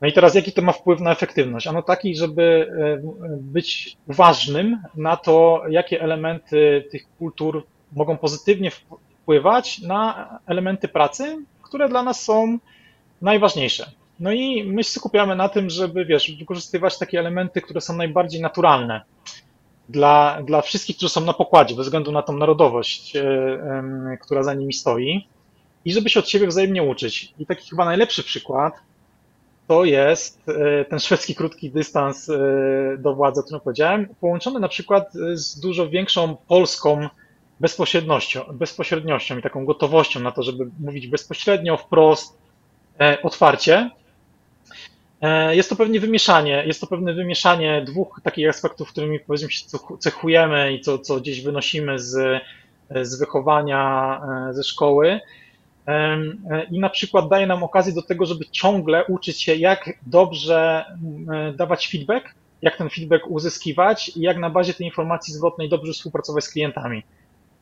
No 0.00 0.08
i 0.08 0.12
teraz 0.12 0.34
jaki 0.34 0.52
to 0.52 0.62
ma 0.62 0.72
wpływ 0.72 1.00
na 1.00 1.12
efektywność? 1.12 1.66
Ano 1.66 1.82
taki, 1.82 2.16
żeby 2.16 2.42
e, 2.42 3.00
być 3.40 3.96
uważnym 4.06 4.82
na 4.94 5.16
to, 5.16 5.62
jakie 5.70 6.02
elementy 6.02 6.88
tych 6.90 7.02
kultur 7.18 7.66
mogą 7.92 8.16
pozytywnie 8.16 8.70
wpływać 8.70 9.78
na 9.78 10.28
elementy 10.46 10.88
pracy, 10.88 11.36
które 11.62 11.88
dla 11.88 12.02
nas 12.02 12.22
są 12.22 12.58
najważniejsze. 13.22 13.90
No 14.20 14.32
i 14.32 14.64
my 14.64 14.84
się 14.84 14.90
skupiamy 14.90 15.36
na 15.36 15.48
tym, 15.48 15.70
żeby, 15.70 16.04
wiesz, 16.04 16.36
wykorzystywać 16.38 16.98
takie 16.98 17.18
elementy, 17.18 17.62
które 17.62 17.80
są 17.80 17.96
najbardziej 17.96 18.40
naturalne 18.40 19.00
dla, 19.88 20.42
dla 20.42 20.62
wszystkich, 20.62 20.96
którzy 20.96 21.12
są 21.12 21.20
na 21.20 21.32
pokładzie, 21.32 21.74
bez 21.74 21.86
względu 21.86 22.12
na 22.12 22.22
tą 22.22 22.36
narodowość, 22.36 23.16
e, 23.16 24.18
która 24.20 24.42
za 24.42 24.54
nimi 24.54 24.72
stoi, 24.72 25.26
i 25.84 25.92
żeby 25.92 26.10
się 26.10 26.20
od 26.20 26.28
siebie 26.28 26.46
wzajemnie 26.46 26.82
uczyć. 26.82 27.34
I 27.38 27.46
taki 27.46 27.70
chyba 27.70 27.84
najlepszy 27.84 28.22
przykład 28.22 28.74
to 29.66 29.84
jest 29.84 30.48
e, 30.48 30.84
ten 30.84 30.98
szwedzki 30.98 31.34
krótki 31.34 31.70
dystans 31.70 32.28
e, 32.28 32.38
do 32.98 33.14
władzy, 33.14 33.40
o 33.40 33.42
którym 33.42 33.60
powiedziałem, 33.60 34.08
połączony 34.20 34.60
na 34.60 34.68
przykład 34.68 35.12
z 35.32 35.60
dużo 35.60 35.88
większą 35.88 36.36
polską 36.48 37.08
bezpośrednością, 37.60 38.44
bezpośredniością 38.52 39.38
i 39.38 39.42
taką 39.42 39.64
gotowością 39.64 40.20
na 40.20 40.32
to, 40.32 40.42
żeby 40.42 40.70
mówić 40.80 41.06
bezpośrednio, 41.06 41.76
wprost, 41.76 42.38
otwarcie, 43.22 43.90
jest 45.50 45.70
to 45.70 45.76
pewnie 45.76 46.00
wymieszanie, 46.00 46.64
jest 46.66 46.80
to 46.80 46.86
pewne 46.86 47.14
wymieszanie 47.14 47.82
dwóch 47.86 48.20
takich 48.22 48.48
aspektów, 48.48 48.88
którymi 48.88 49.20
powiedzmy 49.20 49.50
się 49.50 49.66
cechujemy 49.98 50.72
i 50.72 50.80
co, 50.80 50.98
co 50.98 51.20
gdzieś 51.20 51.42
wynosimy 51.42 51.98
z, 51.98 52.42
z 53.02 53.18
wychowania 53.18 54.20
e, 54.50 54.54
ze 54.54 54.64
szkoły. 54.64 55.20
E, 55.86 56.18
I 56.70 56.80
na 56.80 56.90
przykład 56.90 57.28
daje 57.28 57.46
nam 57.46 57.62
okazję 57.62 57.92
do 57.92 58.02
tego, 58.02 58.26
żeby 58.26 58.44
ciągle 58.44 59.04
uczyć 59.06 59.42
się, 59.42 59.54
jak 59.54 59.90
dobrze 60.06 60.84
dawać 61.56 61.88
feedback, 61.88 62.34
jak 62.62 62.76
ten 62.76 62.90
feedback 62.90 63.26
uzyskiwać 63.26 64.08
i 64.16 64.20
jak 64.20 64.38
na 64.38 64.50
bazie 64.50 64.74
tej 64.74 64.86
informacji 64.86 65.34
zwrotnej 65.34 65.68
dobrze 65.68 65.92
współpracować 65.92 66.44
z 66.44 66.50
klientami. 66.50 67.02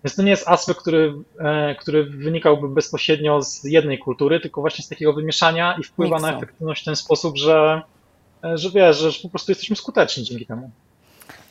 Więc 0.06 0.16
to 0.16 0.22
nie 0.22 0.30
jest 0.30 0.48
aspekt, 0.48 0.80
który, 0.80 1.14
e, 1.38 1.74
który 1.74 2.04
wynikałby 2.04 2.68
bezpośrednio 2.68 3.42
z 3.42 3.64
jednej 3.64 3.98
kultury, 3.98 4.40
tylko 4.40 4.60
właśnie 4.60 4.84
z 4.84 4.88
takiego 4.88 5.12
wymieszania 5.12 5.76
i 5.80 5.82
wpływa 5.82 6.16
Miksu. 6.16 6.30
na 6.30 6.36
efektywność 6.36 6.82
w 6.82 6.84
ten 6.84 6.96
sposób, 6.96 7.36
że 7.36 7.82
że 8.54 8.70
wiesz, 8.70 8.96
że 8.96 9.22
po 9.22 9.28
prostu 9.28 9.50
jesteśmy 9.50 9.76
skuteczni 9.76 10.24
dzięki 10.24 10.46
temu. 10.46 10.70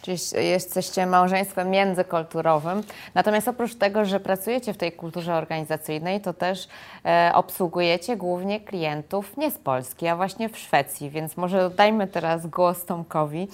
Czyli 0.06 0.18
jesteście 0.38 1.06
małżeństwem 1.06 1.70
międzykulturowym. 1.70 2.84
Natomiast 3.14 3.48
oprócz 3.48 3.76
tego, 3.76 4.06
że 4.06 4.20
pracujecie 4.20 4.74
w 4.74 4.78
tej 4.78 4.92
kulturze 4.92 5.36
organizacyjnej, 5.36 6.22
to 6.22 6.34
też 6.34 6.68
e, 7.06 7.32
obsługujecie 7.34 8.18
głównie 8.18 8.60
klientów 8.60 9.38
nie 9.38 9.52
z 9.52 9.58
Polski, 9.58 10.08
a 10.08 10.16
właśnie 10.16 10.50
w 10.50 10.58
Szwecji. 10.58 11.10
Więc 11.10 11.38
może 11.38 11.66
oddajmy 11.66 12.08
teraz 12.08 12.48
głos 12.48 12.86
Tomkowi. 12.86 13.48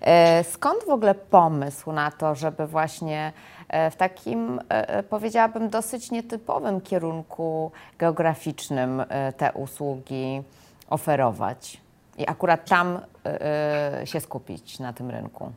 E, 0.00 0.44
skąd 0.44 0.84
w 0.84 0.90
ogóle 0.90 1.14
pomysł 1.14 1.92
na 1.92 2.10
to, 2.10 2.34
żeby 2.34 2.66
właśnie 2.66 3.32
e, 3.32 3.57
w 3.90 3.96
takim, 3.96 4.58
e, 4.58 4.88
e, 4.88 5.02
powiedziałabym, 5.02 5.68
dosyć 5.68 6.10
nietypowym 6.10 6.80
kierunku 6.80 7.72
geograficznym 7.98 9.00
e, 9.08 9.32
te 9.32 9.52
usługi 9.52 10.42
oferować? 10.90 11.80
I 12.18 12.26
akurat 12.26 12.68
tam 12.68 13.00
się 14.04 14.20
skupić 14.20 14.78
na 14.78 14.92
tym 14.92 15.10
rynku 15.10 15.52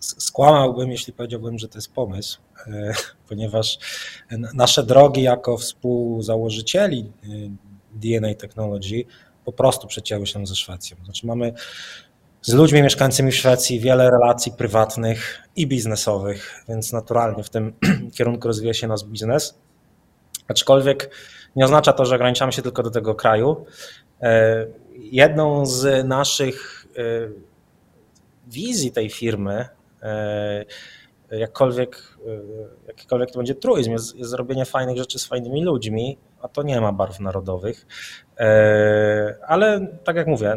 skłamałbym, 0.00 0.90
jeśli 0.90 1.12
powiedziałbym, 1.12 1.58
że 1.58 1.68
to 1.68 1.78
jest 1.78 1.92
pomysł, 1.92 2.40
e, 2.66 2.92
ponieważ 3.28 3.78
nasze 4.54 4.82
drogi 4.82 5.22
jako 5.22 5.56
współzałożycieli 5.56 7.12
e, 7.22 7.26
DNA 7.92 8.34
Technology 8.34 9.04
po 9.44 9.52
prostu 9.52 9.86
przecięły 9.86 10.26
się 10.26 10.46
ze 10.46 10.56
Szwecją. 10.56 10.96
Znaczy 11.04 11.26
mamy 11.26 11.52
z 12.42 12.52
ludźmi 12.52 12.82
mieszkającymi 12.82 13.32
w 13.32 13.36
Szwecji 13.36 13.80
wiele 13.80 14.10
relacji 14.10 14.52
prywatnych 14.52 15.42
i 15.56 15.66
biznesowych, 15.66 16.64
więc 16.68 16.92
naturalnie 16.92 17.44
w 17.44 17.50
tym 17.50 17.72
kierunku 18.16 18.48
rozwija 18.48 18.74
się 18.74 18.86
nasz 18.86 19.04
biznes. 19.04 19.58
Aczkolwiek 20.48 21.10
nie 21.56 21.64
oznacza 21.64 21.92
to, 21.92 22.04
że 22.04 22.14
ograniczamy 22.14 22.52
się 22.52 22.62
tylko 22.62 22.82
do 22.82 22.90
tego 22.90 23.14
kraju. 23.14 23.64
E, 24.22 24.66
jedną 24.94 25.66
z 25.66 26.06
naszych 26.06 26.86
wizji 28.46 28.92
tej 28.92 29.10
firmy, 29.10 29.68
e, 30.02 30.64
jakkolwiek, 31.30 32.18
e, 32.26 32.40
jakikolwiek 32.86 33.30
to 33.30 33.38
będzie 33.38 33.54
truizm, 33.54 33.92
jest, 33.92 34.16
jest 34.16 34.30
zrobienie 34.30 34.64
fajnych 34.64 34.96
rzeczy 34.96 35.18
z 35.18 35.26
fajnymi 35.26 35.64
ludźmi, 35.64 36.18
a 36.42 36.48
to 36.48 36.62
nie 36.62 36.80
ma 36.80 36.92
barw 36.92 37.20
narodowych. 37.20 37.86
E, 38.38 39.34
ale 39.46 39.86
tak 40.04 40.16
jak 40.16 40.26
mówię, 40.26 40.56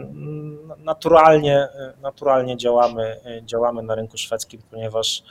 naturalnie, 0.78 1.68
naturalnie 2.02 2.58
działamy, 2.58 3.20
działamy 3.46 3.84
na 3.84 3.96
rynku 3.96 4.18
szwedzkim, 4.18 4.62
ponieważ, 4.72 5.24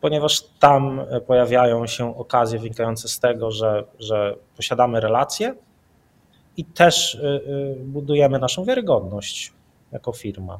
ponieważ 0.00 0.42
tam 0.42 1.00
pojawiają 1.26 1.86
się 1.86 2.16
okazje 2.18 2.58
wynikające 2.58 3.08
z 3.08 3.20
tego, 3.20 3.50
że, 3.50 3.84
że 3.98 4.36
posiadamy 4.56 5.00
relacje 5.00 5.54
i 6.56 6.64
też 6.64 7.20
budujemy 7.78 8.38
naszą 8.38 8.64
wiarygodność 8.64 9.52
jako 9.92 10.12
firma. 10.12 10.58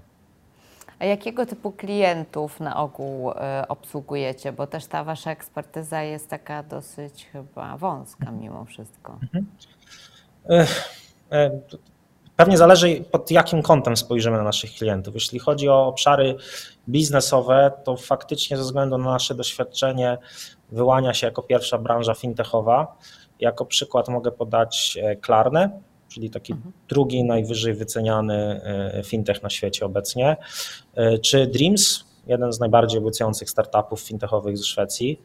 A 0.98 1.04
jakiego 1.04 1.46
typu 1.46 1.72
klientów 1.72 2.60
na 2.60 2.76
ogół 2.76 3.30
e, 3.30 3.64
obsługujecie? 3.68 4.52
Bo 4.52 4.66
też 4.66 4.86
ta 4.86 5.04
wasza 5.04 5.30
ekspertyza 5.30 6.02
jest 6.02 6.30
taka 6.30 6.62
dosyć 6.62 7.26
chyba 7.32 7.76
wąska 7.76 8.30
mimo 8.30 8.64
wszystko. 8.64 9.18
Mhm. 9.22 9.46
E, 11.30 11.50
pewnie 12.36 12.58
zależy 12.58 13.04
pod 13.10 13.30
jakim 13.30 13.62
kątem 13.62 13.96
spojrzymy 13.96 14.36
na 14.36 14.42
naszych 14.42 14.70
klientów. 14.70 15.14
Jeśli 15.14 15.38
chodzi 15.38 15.68
o 15.68 15.86
obszary 15.86 16.36
biznesowe, 16.88 17.72
to 17.84 17.96
faktycznie 17.96 18.56
ze 18.56 18.62
względu 18.62 18.98
na 18.98 19.10
nasze 19.10 19.34
doświadczenie 19.34 20.18
wyłania 20.72 21.14
się 21.14 21.26
jako 21.26 21.42
pierwsza 21.42 21.78
branża 21.78 22.14
fintechowa. 22.14 22.96
Jako 23.40 23.66
przykład 23.66 24.08
mogę 24.08 24.32
podać 24.32 24.98
e, 25.02 25.16
Klarnę, 25.16 25.80
czyli 26.08 26.30
taki 26.30 26.52
mhm. 26.52 26.72
drugi 26.88 27.24
najwyżej 27.24 27.74
wyceniany 27.74 28.60
e, 28.94 29.02
fintech 29.04 29.42
na 29.42 29.50
świecie 29.50 29.86
obecnie, 29.86 30.36
e, 30.94 31.18
czy 31.18 31.46
Dreams, 31.46 32.04
jeden 32.26 32.52
z 32.52 32.60
najbardziej 32.60 32.98
obiecujących 32.98 33.50
startupów 33.50 34.00
fintechowych 34.00 34.58
z 34.58 34.64
Szwecji. 34.64 35.20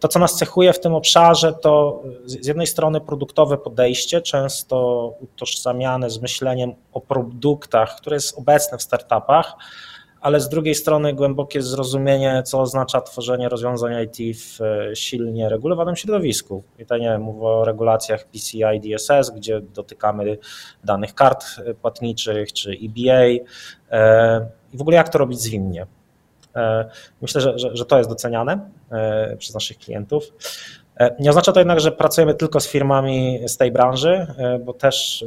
To, 0.00 0.08
co 0.08 0.18
nas 0.18 0.36
cechuje 0.36 0.72
w 0.72 0.80
tym 0.80 0.94
obszarze, 0.94 1.52
to 1.52 2.02
z 2.24 2.46
jednej 2.46 2.66
strony 2.66 3.00
produktowe 3.00 3.58
podejście, 3.58 4.20
często 4.20 5.08
utożsamiane 5.20 6.10
z 6.10 6.20
myśleniem 6.20 6.74
o 6.92 7.00
produktach, 7.00 7.96
które 7.96 8.16
jest 8.16 8.38
obecne 8.38 8.78
w 8.78 8.82
startupach, 8.82 9.54
ale 10.20 10.40
z 10.40 10.48
drugiej 10.48 10.74
strony 10.74 11.14
głębokie 11.14 11.62
zrozumienie, 11.62 12.42
co 12.46 12.60
oznacza 12.60 13.00
tworzenie 13.00 13.48
rozwiązań 13.48 13.92
IT 14.04 14.38
w 14.38 14.60
e, 14.60 14.96
silnie 14.96 15.48
regulowanym 15.48 15.96
środowisku. 15.96 16.62
I 16.78 16.82
tutaj 16.82 17.00
nie 17.00 17.18
mówię 17.18 17.40
o 17.40 17.64
regulacjach 17.64 18.24
PCI 18.24 18.80
DSS, 18.80 19.30
gdzie 19.30 19.60
dotykamy 19.60 20.38
danych 20.84 21.14
kart 21.14 21.44
płatniczych 21.82 22.52
czy 22.52 22.70
EBA 22.82 23.46
e, 23.90 24.46
i 24.72 24.76
w 24.76 24.80
ogóle 24.80 24.96
jak 24.96 25.08
to 25.08 25.18
robić 25.18 25.40
zwinnie. 25.40 25.86
E, 26.56 26.90
myślę, 27.22 27.40
że, 27.40 27.58
że, 27.58 27.76
że 27.76 27.84
to 27.84 27.98
jest 27.98 28.10
doceniane 28.10 28.70
przez 29.38 29.54
naszych 29.54 29.78
klientów. 29.78 30.32
Nie 31.20 31.30
oznacza 31.30 31.52
to 31.52 31.60
jednak, 31.60 31.80
że 31.80 31.92
pracujemy 31.92 32.34
tylko 32.34 32.60
z 32.60 32.68
firmami 32.68 33.40
z 33.46 33.56
tej 33.56 33.72
branży, 33.72 34.26
bo 34.64 34.72
też 34.72 35.24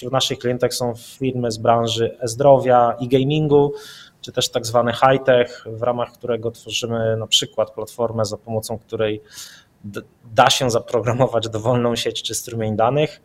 wśród 0.00 0.12
naszych 0.12 0.38
klientów 0.38 0.74
są 0.74 0.94
firmy 0.94 1.50
z 1.50 1.58
branży 1.58 2.16
e-zdrowia 2.20 2.96
i 3.00 3.08
gamingu, 3.08 3.72
czy 4.20 4.32
też 4.32 4.48
tak 4.48 4.66
zwany 4.66 4.92
high-tech, 4.92 5.64
w 5.66 5.82
ramach 5.82 6.12
którego 6.12 6.50
tworzymy 6.50 7.16
na 7.16 7.26
przykład 7.26 7.70
platformę, 7.70 8.24
za 8.24 8.36
pomocą 8.36 8.78
której 8.78 9.22
da 10.34 10.50
się 10.50 10.70
zaprogramować 10.70 11.48
dowolną 11.48 11.96
sieć 11.96 12.22
czy 12.22 12.34
strumień 12.34 12.76
danych. 12.76 13.22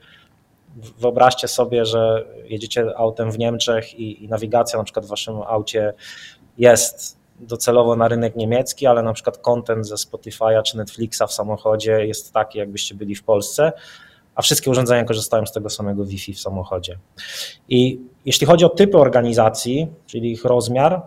Wyobraźcie 0.97 1.47
sobie, 1.47 1.85
że 1.85 2.25
jedziecie 2.43 2.97
autem 2.97 3.31
w 3.31 3.37
Niemczech 3.37 3.93
i, 3.93 4.23
i 4.23 4.27
nawigacja 4.27 4.79
na 4.79 4.83
przykład 4.83 5.05
w 5.05 5.09
waszym 5.09 5.41
aucie 5.41 5.93
jest 6.57 7.17
docelowo 7.39 7.95
na 7.95 8.07
rynek 8.07 8.35
niemiecki, 8.35 8.87
ale 8.87 9.03
na 9.03 9.13
przykład 9.13 9.37
content 9.37 9.87
ze 9.87 9.95
Spotify'a 9.95 10.61
czy 10.63 10.77
Netflixa 10.77 11.21
w 11.27 11.33
samochodzie 11.33 12.05
jest 12.05 12.33
taki, 12.33 12.59
jakbyście 12.59 12.95
byli 12.95 13.15
w 13.15 13.23
Polsce 13.23 13.71
a 14.35 14.41
wszystkie 14.41 14.71
urządzenia 14.71 15.03
korzystają 15.03 15.45
z 15.45 15.51
tego 15.51 15.69
samego 15.69 16.05
Wi-Fi 16.05 16.33
w 16.33 16.39
samochodzie. 16.39 16.97
I 17.69 17.99
jeśli 18.25 18.47
chodzi 18.47 18.65
o 18.65 18.69
typy 18.69 18.97
organizacji, 18.97 19.87
czyli 20.05 20.31
ich 20.31 20.45
rozmiar, 20.45 21.01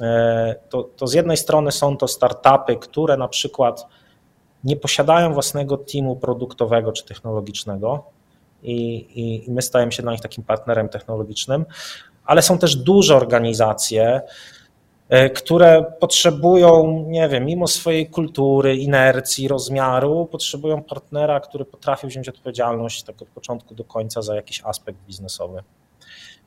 e, 0.00 0.54
to, 0.68 0.82
to 0.82 1.06
z 1.06 1.12
jednej 1.12 1.36
strony 1.36 1.72
są 1.72 1.96
to 1.96 2.08
startupy, 2.08 2.76
które 2.76 3.16
na 3.16 3.28
przykład 3.28 3.86
nie 4.64 4.76
posiadają 4.76 5.32
własnego 5.32 5.76
teamu 5.76 6.16
produktowego 6.16 6.92
czy 6.92 7.04
technologicznego, 7.04 8.04
i, 8.62 8.94
i, 8.94 9.48
i 9.48 9.50
my 9.50 9.62
stajemy 9.62 9.92
się 9.92 10.02
dla 10.02 10.12
nich 10.12 10.20
takim 10.20 10.44
partnerem 10.44 10.88
technologicznym, 10.88 11.66
ale 12.24 12.42
są 12.42 12.58
też 12.58 12.76
duże 12.76 13.16
organizacje, 13.16 14.20
które 15.34 15.84
potrzebują, 16.00 17.04
nie 17.08 17.28
wiem, 17.28 17.44
mimo 17.44 17.66
swojej 17.66 18.06
kultury, 18.10 18.76
inercji, 18.76 19.48
rozmiaru, 19.48 20.28
potrzebują 20.32 20.82
partnera, 20.82 21.40
który 21.40 21.64
potrafi 21.64 22.06
wziąć 22.06 22.28
odpowiedzialność 22.28 23.02
tak 23.02 23.22
od 23.22 23.28
początku 23.28 23.74
do 23.74 23.84
końca 23.84 24.22
za 24.22 24.36
jakiś 24.36 24.62
aspekt 24.64 24.98
biznesowy. 25.06 25.62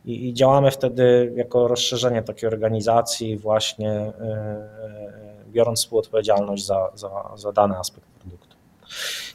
I, 0.05 0.29
i 0.29 0.33
działamy 0.33 0.71
wtedy 0.71 1.33
jako 1.35 1.67
rozszerzenie 1.67 2.21
takiej 2.21 2.49
organizacji, 2.49 3.37
właśnie 3.37 3.91
e, 3.91 4.11
e, 4.21 5.43
biorąc 5.47 5.79
współodpowiedzialność 5.79 6.65
za, 6.65 6.89
za, 6.95 7.09
za 7.35 7.51
dany 7.51 7.77
aspekt 7.77 8.07
produktu. 8.07 8.55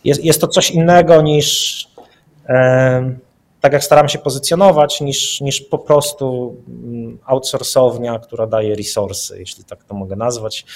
Jest, 0.04 0.24
jest 0.24 0.40
to 0.40 0.48
coś 0.48 0.70
innego 0.70 1.22
niż 1.22 1.88
tak 3.60 3.72
jak 3.72 3.84
staramy 3.84 4.08
się 4.08 4.18
pozycjonować, 4.18 5.00
niż, 5.00 5.40
niż 5.40 5.60
po 5.60 5.78
prostu 5.78 6.56
mm, 6.68 7.18
outsourcownia, 7.24 8.18
która 8.18 8.46
daje 8.46 8.76
resursy, 8.76 9.38
jeśli 9.38 9.64
tak 9.64 9.84
to 9.84 9.94
mogę 9.94 10.16
nazwać. 10.16 10.66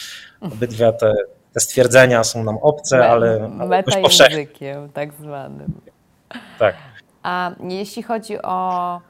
Obydwie 0.41 0.93
te, 0.93 1.13
te 1.53 1.61
stwierdzenia 1.61 2.25
są 2.25 2.45
nam 2.45 2.59
obce, 2.59 3.09
ale 3.09 3.49
Metajęzykiem 3.49 4.89
tak 4.93 5.15
zwanym. 5.15 5.73
Tak. 6.59 6.75
A 7.23 7.51
jeśli 7.69 8.03
chodzi 8.03 8.43
o 8.43 9.01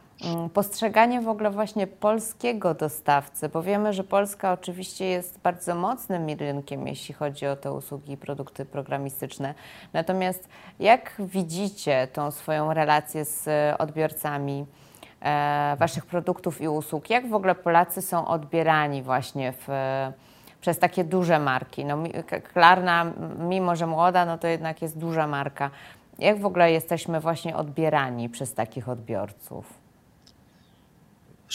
postrzeganie 0.55 1.21
w 1.21 1.29
ogóle 1.29 1.51
właśnie 1.51 1.87
polskiego 1.87 2.75
dostawcy, 2.75 3.49
bo 3.49 3.63
wiemy, 3.63 3.93
że 3.93 4.05
Polska 4.05 4.53
oczywiście 4.53 5.05
jest 5.05 5.41
bardzo 5.41 5.75
mocnym 5.75 6.29
rynkiem, 6.29 6.87
jeśli 6.87 7.15
chodzi 7.15 7.47
o 7.47 7.57
te 7.57 7.73
usługi 7.73 8.13
i 8.13 8.17
produkty 8.17 8.65
programistyczne. 8.65 9.55
Natomiast 9.93 10.49
jak 10.81 11.13
widzicie 11.19 12.09
tą 12.13 12.31
swoją 12.31 12.75
relację 12.75 13.25
z 13.25 13.49
odbiorcami 13.81 14.67
e, 15.21 15.77
Waszych 15.79 16.07
produktów 16.07 16.61
i 16.61 16.69
usług? 16.69 17.11
Jak 17.11 17.29
w 17.29 17.35
ogóle 17.35 17.55
Polacy 17.55 18.03
są 18.03 18.27
odbierani 18.27 19.03
właśnie 19.03 19.53
w, 19.53 19.69
przez 20.61 20.79
takie 20.79 21.05
duże 21.05 21.39
marki? 21.39 21.85
No, 21.85 21.99
Klarna, 22.53 23.13
mimo 23.39 23.77
że 23.77 23.87
młoda, 23.87 24.25
no 24.25 24.39
to 24.39 24.47
jednak 24.47 24.83
jest 24.83 24.99
duża 24.99 25.27
marka. 25.27 25.71
Jak 26.19 26.41
w 26.41 26.47
ogóle 26.47 26.73
jesteśmy 26.73 27.21
właśnie 27.21 27.57
odbierani 27.57 28.29
przez 28.29 28.55
takich 28.55 28.89
odbiorców? 28.89 29.82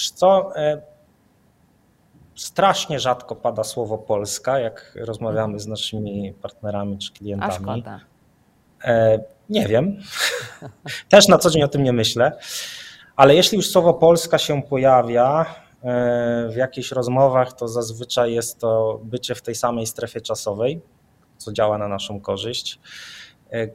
Co, 0.05 0.55
e, 0.55 0.81
strasznie 2.35 2.99
rzadko 2.99 3.35
pada 3.35 3.63
słowo 3.63 3.97
Polska, 3.97 4.59
jak 4.59 4.97
rozmawiamy 5.01 5.59
z 5.59 5.67
naszymi 5.67 6.33
partnerami 6.41 6.97
czy 6.97 7.13
klientami. 7.13 7.51
A 7.51 7.55
szkoda. 7.55 7.99
E, 8.83 9.19
nie 9.49 9.67
wiem. 9.67 9.97
Też 11.09 11.27
na 11.27 11.37
co 11.37 11.49
dzień 11.49 11.63
o 11.63 11.67
tym 11.67 11.83
nie 11.83 11.93
myślę. 11.93 12.31
Ale 13.15 13.35
jeśli 13.35 13.57
już 13.57 13.69
słowo 13.69 13.93
Polska 13.93 14.37
się 14.37 14.61
pojawia 14.61 15.45
w 16.49 16.55
jakichś 16.55 16.91
rozmowach, 16.91 17.53
to 17.53 17.67
zazwyczaj 17.67 18.33
jest 18.33 18.59
to 18.59 18.99
bycie 19.03 19.35
w 19.35 19.41
tej 19.41 19.55
samej 19.55 19.87
strefie 19.87 20.21
czasowej, 20.21 20.81
co 21.37 21.53
działa 21.53 21.77
na 21.77 21.87
naszą 21.87 22.19
korzyść. 22.19 22.79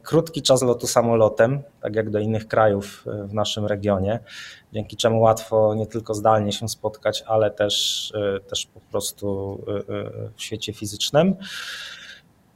Krótki 0.03 0.41
czas 0.41 0.61
lotu 0.61 0.87
samolotem, 0.87 1.61
tak 1.81 1.95
jak 1.95 2.09
do 2.09 2.19
innych 2.19 2.47
krajów 2.47 3.05
w 3.05 3.33
naszym 3.33 3.65
regionie, 3.65 4.19
dzięki 4.73 4.97
czemu 4.97 5.21
łatwo 5.21 5.75
nie 5.75 5.87
tylko 5.87 6.13
zdalnie 6.13 6.51
się 6.51 6.69
spotkać, 6.69 7.23
ale 7.27 7.51
też, 7.51 8.13
też 8.47 8.65
po 8.65 8.79
prostu 8.79 9.59
w 10.35 10.41
świecie 10.41 10.73
fizycznym. 10.73 11.35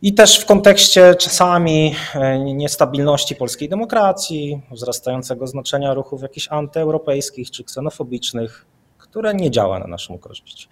I 0.01 0.13
też 0.13 0.39
w 0.39 0.45
kontekście 0.45 1.15
czasami 1.15 1.95
e, 2.15 2.39
niestabilności 2.39 3.35
polskiej 3.35 3.69
demokracji, 3.69 4.61
wzrastającego 4.71 5.47
znaczenia 5.47 5.93
ruchów 5.93 6.21
jakichś 6.21 6.47
antyeuropejskich 6.47 7.51
czy 7.51 7.63
ksenofobicznych, 7.63 8.65
które 9.17 9.33
nie 9.33 9.51
działa 9.51 9.79
na 9.79 9.87
naszą 9.87 10.17
korzyść. 10.17 10.69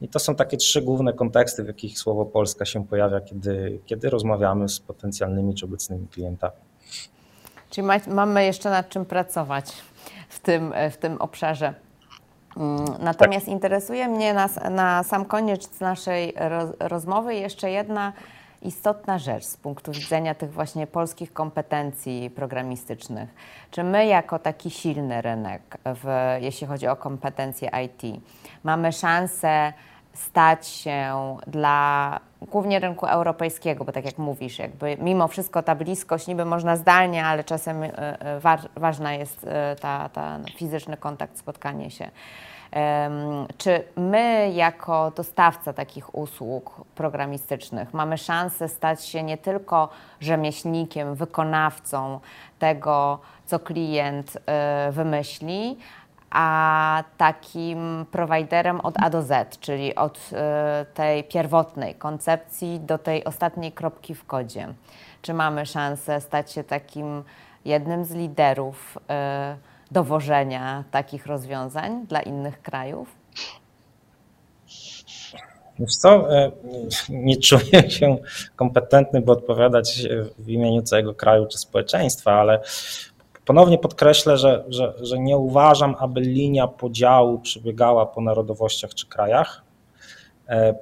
I 0.00 0.08
to 0.08 0.18
są 0.18 0.34
takie 0.34 0.56
trzy 0.56 0.82
główne 0.82 1.12
konteksty, 1.12 1.64
w 1.64 1.66
jakich 1.66 1.98
słowo 1.98 2.24
Polska 2.24 2.64
się 2.64 2.86
pojawia, 2.86 3.20
kiedy, 3.20 3.80
kiedy 3.86 4.10
rozmawiamy 4.10 4.68
z 4.68 4.80
potencjalnymi 4.80 5.54
czy 5.54 5.64
obecnymi 5.66 6.08
klientami. 6.08 6.56
Czyli 7.70 7.86
mamy 8.08 8.44
jeszcze 8.44 8.70
nad 8.70 8.88
czym 8.88 9.04
pracować 9.04 9.72
w 10.28 10.38
tym, 10.38 10.74
w 10.90 10.96
tym 10.96 11.16
obszarze. 11.16 11.74
Mm, 12.56 12.84
natomiast 13.00 13.46
tak. 13.46 13.52
interesuje 13.52 14.08
mnie 14.08 14.34
na, 14.34 14.48
na 14.70 15.02
sam 15.02 15.24
koniec 15.24 15.80
naszej 15.80 16.34
roz, 16.36 16.70
rozmowy 16.80 17.34
jeszcze 17.34 17.70
jedna 17.70 18.12
istotna 18.64 19.18
rzecz 19.18 19.44
z 19.44 19.56
punktu 19.56 19.92
widzenia 19.92 20.34
tych 20.34 20.52
właśnie 20.52 20.86
polskich 20.86 21.32
kompetencji 21.32 22.30
programistycznych. 22.30 23.34
Czy 23.70 23.84
my, 23.84 24.06
jako 24.06 24.38
taki 24.38 24.70
silny 24.70 25.22
rynek, 25.22 25.78
w, 25.84 26.36
jeśli 26.40 26.66
chodzi 26.66 26.88
o 26.88 26.96
kompetencje 26.96 27.70
IT, 27.84 28.22
mamy 28.64 28.92
szansę 28.92 29.72
stać 30.14 30.66
się 30.66 31.36
dla 31.46 32.20
głównie 32.42 32.78
rynku 32.78 33.06
europejskiego, 33.06 33.84
bo 33.84 33.92
tak 33.92 34.04
jak 34.04 34.18
mówisz, 34.18 34.58
jakby 34.58 34.96
mimo 35.00 35.28
wszystko 35.28 35.62
ta 35.62 35.74
bliskość 35.74 36.26
niby 36.26 36.44
można 36.44 36.76
zdalnie, 36.76 37.24
ale 37.24 37.44
czasem 37.44 37.82
y, 37.82 37.88
y, 37.88 38.40
wa 38.40 38.58
ważna 38.76 39.14
jest 39.14 39.44
y, 39.44 39.80
ta, 39.80 40.08
ta 40.08 40.38
fizyczny 40.56 40.96
kontakt, 40.96 41.38
spotkanie 41.38 41.90
się. 41.90 42.10
Czy 43.58 43.84
my, 43.96 44.50
jako 44.54 45.12
dostawca 45.16 45.72
takich 45.72 46.14
usług 46.14 46.84
programistycznych, 46.94 47.94
mamy 47.94 48.18
szansę 48.18 48.68
stać 48.68 49.04
się 49.04 49.22
nie 49.22 49.38
tylko 49.38 49.88
rzemieślnikiem, 50.20 51.14
wykonawcą 51.14 52.20
tego, 52.58 53.18
co 53.46 53.58
klient 53.58 54.38
e, 54.46 54.92
wymyśli, 54.92 55.78
a 56.30 57.04
takim 57.16 58.06
prowajderem 58.10 58.80
od 58.80 58.94
A 59.02 59.10
do 59.10 59.22
Z, 59.22 59.60
czyli 59.60 59.94
od 59.94 60.30
e, 60.32 60.86
tej 60.94 61.24
pierwotnej 61.24 61.94
koncepcji 61.94 62.80
do 62.80 62.98
tej 62.98 63.24
ostatniej 63.24 63.72
kropki 63.72 64.14
w 64.14 64.24
kodzie. 64.24 64.68
Czy 65.22 65.34
mamy 65.34 65.66
szansę 65.66 66.20
stać 66.20 66.52
się 66.52 66.64
takim 66.64 67.24
jednym 67.64 68.04
z 68.04 68.14
liderów? 68.14 68.98
E, 69.10 69.56
dowożenia 69.94 70.84
takich 70.90 71.26
rozwiązań 71.26 72.06
dla 72.06 72.22
innych 72.22 72.62
krajów? 72.62 73.08
Wiesz 75.78 75.96
co, 75.96 76.36
e, 76.36 76.50
nie 77.08 77.36
czuję 77.36 77.90
się 77.90 78.16
kompetentny, 78.56 79.20
by 79.20 79.32
odpowiadać 79.32 80.08
w 80.38 80.48
imieniu 80.48 80.82
całego 80.82 81.14
kraju 81.14 81.46
czy 81.46 81.58
społeczeństwa, 81.58 82.32
ale 82.32 82.60
ponownie 83.44 83.78
podkreślę, 83.78 84.36
że, 84.36 84.64
że, 84.68 84.94
że 85.00 85.18
nie 85.18 85.36
uważam, 85.36 85.96
aby 85.98 86.20
linia 86.20 86.68
podziału 86.68 87.38
przebiegała 87.38 88.06
po 88.06 88.20
narodowościach 88.20 88.94
czy 88.94 89.06
krajach, 89.06 89.62
e, 90.48 90.74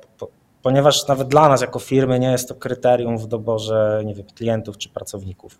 ponieważ 0.62 1.08
nawet 1.08 1.28
dla 1.28 1.48
nas 1.48 1.60
jako 1.60 1.78
firmy 1.78 2.18
nie 2.18 2.32
jest 2.32 2.48
to 2.48 2.54
kryterium 2.54 3.18
w 3.18 3.26
doborze 3.26 4.02
nie 4.04 4.14
wiem, 4.14 4.26
klientów 4.34 4.78
czy 4.78 4.88
pracowników. 4.88 5.58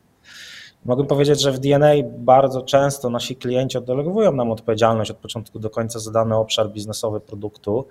Mogę 0.85 1.05
powiedzieć, 1.05 1.41
że 1.41 1.53
w 1.53 1.59
DNA 1.59 1.93
bardzo 2.19 2.63
często 2.63 3.11
nasi 3.11 3.37
klienci 3.37 3.79
oddelegowują 3.79 4.33
nam 4.33 4.51
odpowiedzialność 4.51 5.11
od 5.11 5.17
początku 5.17 5.59
do 5.59 5.71
końca 5.71 5.99
za 5.99 6.11
dany 6.11 6.37
obszar 6.37 6.71
biznesowy 6.71 7.21
produktu. 7.21 7.87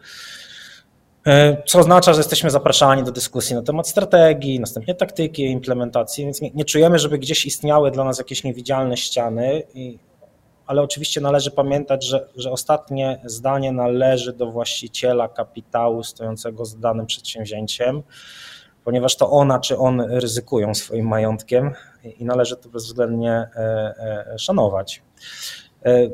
E, 1.27 1.63
co 1.65 1.79
oznacza, 1.79 2.13
że 2.13 2.19
jesteśmy 2.19 2.49
zapraszani 2.49 3.03
do 3.03 3.11
dyskusji 3.11 3.55
na 3.55 3.61
temat 3.61 3.87
strategii, 3.87 4.59
następnie 4.59 4.95
taktyki, 4.95 5.43
implementacji, 5.43 6.25
więc 6.25 6.41
nie, 6.41 6.51
nie 6.53 6.65
czujemy, 6.65 6.99
żeby 6.99 7.17
gdzieś 7.17 7.45
istniały 7.45 7.91
dla 7.91 8.03
nas 8.03 8.17
jakieś 8.17 8.43
niewidzialne 8.43 8.97
ściany, 8.97 9.63
i, 9.73 9.99
ale 10.67 10.81
oczywiście 10.81 11.21
należy 11.21 11.51
pamiętać, 11.51 12.05
że, 12.05 12.27
że 12.35 12.51
ostatnie 12.51 13.21
zdanie 13.25 13.71
należy 13.71 14.33
do 14.33 14.51
właściciela 14.51 15.27
kapitału 15.27 16.03
stojącego 16.03 16.65
z 16.65 16.79
danym 16.79 17.05
przedsięwzięciem 17.05 18.03
ponieważ 18.85 19.15
to 19.15 19.29
ona 19.29 19.59
czy 19.59 19.77
on 19.77 20.01
ryzykują 20.01 20.75
swoim 20.75 21.07
majątkiem 21.07 21.71
i 22.19 22.25
należy 22.25 22.57
to 22.57 22.69
bezwzględnie 22.69 23.31
e, 23.31 23.47
e, 24.33 24.39
szanować. 24.39 25.01
E, 25.85 26.09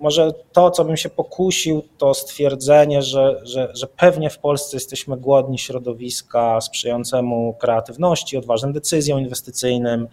może 0.00 0.32
to, 0.52 0.70
co 0.70 0.84
bym 0.84 0.96
się 0.96 1.08
pokusił, 1.08 1.82
to 1.98 2.14
stwierdzenie, 2.14 3.02
że, 3.02 3.40
że, 3.42 3.70
że 3.74 3.86
pewnie 3.86 4.30
w 4.30 4.38
Polsce 4.38 4.76
jesteśmy 4.76 5.16
głodni 5.16 5.58
środowiska 5.58 6.60
sprzyjającemu 6.60 7.54
kreatywności, 7.54 8.36
odważnym 8.36 8.72
decyzjom 8.72 9.20
inwestycyjnym, 9.20 10.08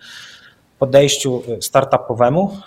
podejściu 0.79 1.43
startupowemu. 1.61 2.57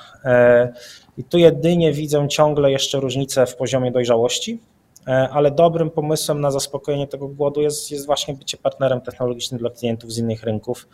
I 1.18 1.24
tu 1.24 1.38
jedynie 1.38 1.92
widzę 1.92 2.28
ciągle 2.28 2.70
jeszcze 2.70 3.00
różnicę 3.00 3.46
w 3.46 3.56
poziomie 3.56 3.92
dojrzałości 3.92 4.58
ale 5.06 5.50
dobrym 5.50 5.90
pomysłem 5.90 6.40
na 6.40 6.50
zaspokojenie 6.50 7.06
tego 7.06 7.28
głodu 7.28 7.60
jest, 7.60 7.90
jest 7.90 8.06
właśnie 8.06 8.34
bycie 8.34 8.56
partnerem 8.56 9.00
technologicznym 9.00 9.60
dla 9.60 9.70
klientów 9.70 10.12
z 10.12 10.18
innych 10.18 10.42
rynków, 10.42 10.88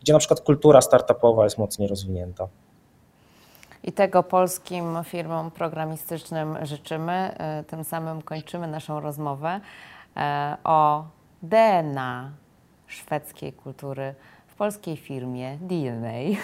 gdzie 0.00 0.12
na 0.12 0.18
przykład 0.18 0.40
kultura 0.40 0.80
startupowa 0.80 1.44
jest 1.44 1.58
mocniej 1.58 1.88
rozwinięta. 1.88 2.48
I 3.84 3.92
tego 3.92 4.22
polskim 4.22 4.84
firmom 5.04 5.50
programistycznym 5.50 6.56
życzymy. 6.62 7.12
E, 7.12 7.64
tym 7.64 7.84
samym 7.84 8.22
kończymy 8.22 8.66
naszą 8.66 9.00
rozmowę 9.00 9.60
e, 10.16 10.56
o 10.64 11.04
DNA 11.42 12.30
szwedzkiej 12.86 13.52
kultury 13.52 14.14
polskiej 14.60 14.96
firmie 14.96 15.58
DNA. 15.60 16.18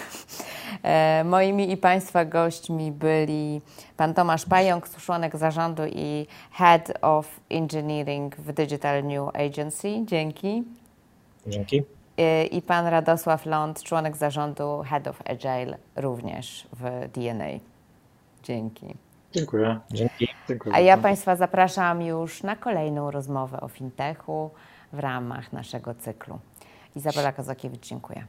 E, 0.82 1.24
moimi 1.24 1.72
i 1.72 1.76
Państwa 1.76 2.24
gośćmi 2.24 2.92
byli 2.92 3.60
pan 3.96 4.14
Tomasz 4.14 4.46
Pająk, 4.46 4.88
członek 4.88 5.36
zarządu 5.36 5.82
i 5.86 6.26
Head 6.52 6.92
of 7.02 7.40
Engineering 7.50 8.36
w 8.36 8.52
Digital 8.52 9.04
New 9.04 9.28
Agency. 9.34 9.88
Dzięki. 10.04 10.64
Dzięki. 11.46 11.82
E, 12.18 12.44
I 12.44 12.62
pan 12.62 12.86
Radosław 12.86 13.46
Ląd, 13.46 13.82
członek 13.82 14.16
zarządu 14.16 14.82
Head 14.86 15.06
of 15.06 15.22
Agile 15.24 15.78
również 15.96 16.68
w 16.72 17.08
DNA. 17.12 17.44
Dzięki. 18.42 18.94
Dziękuję. 19.32 19.80
Dzięki. 19.90 20.28
A 20.72 20.80
ja 20.80 20.96
Państwa 20.96 21.36
zapraszam 21.36 22.02
już 22.02 22.42
na 22.42 22.56
kolejną 22.56 23.10
rozmowę 23.10 23.60
o 23.60 23.68
fintechu 23.68 24.50
w 24.92 24.98
ramach 24.98 25.52
naszego 25.52 25.94
cyklu. 25.94 26.38
Izabela 26.96 27.32
Kazakiewicz, 27.32 27.88
dziękuję. 27.88 28.26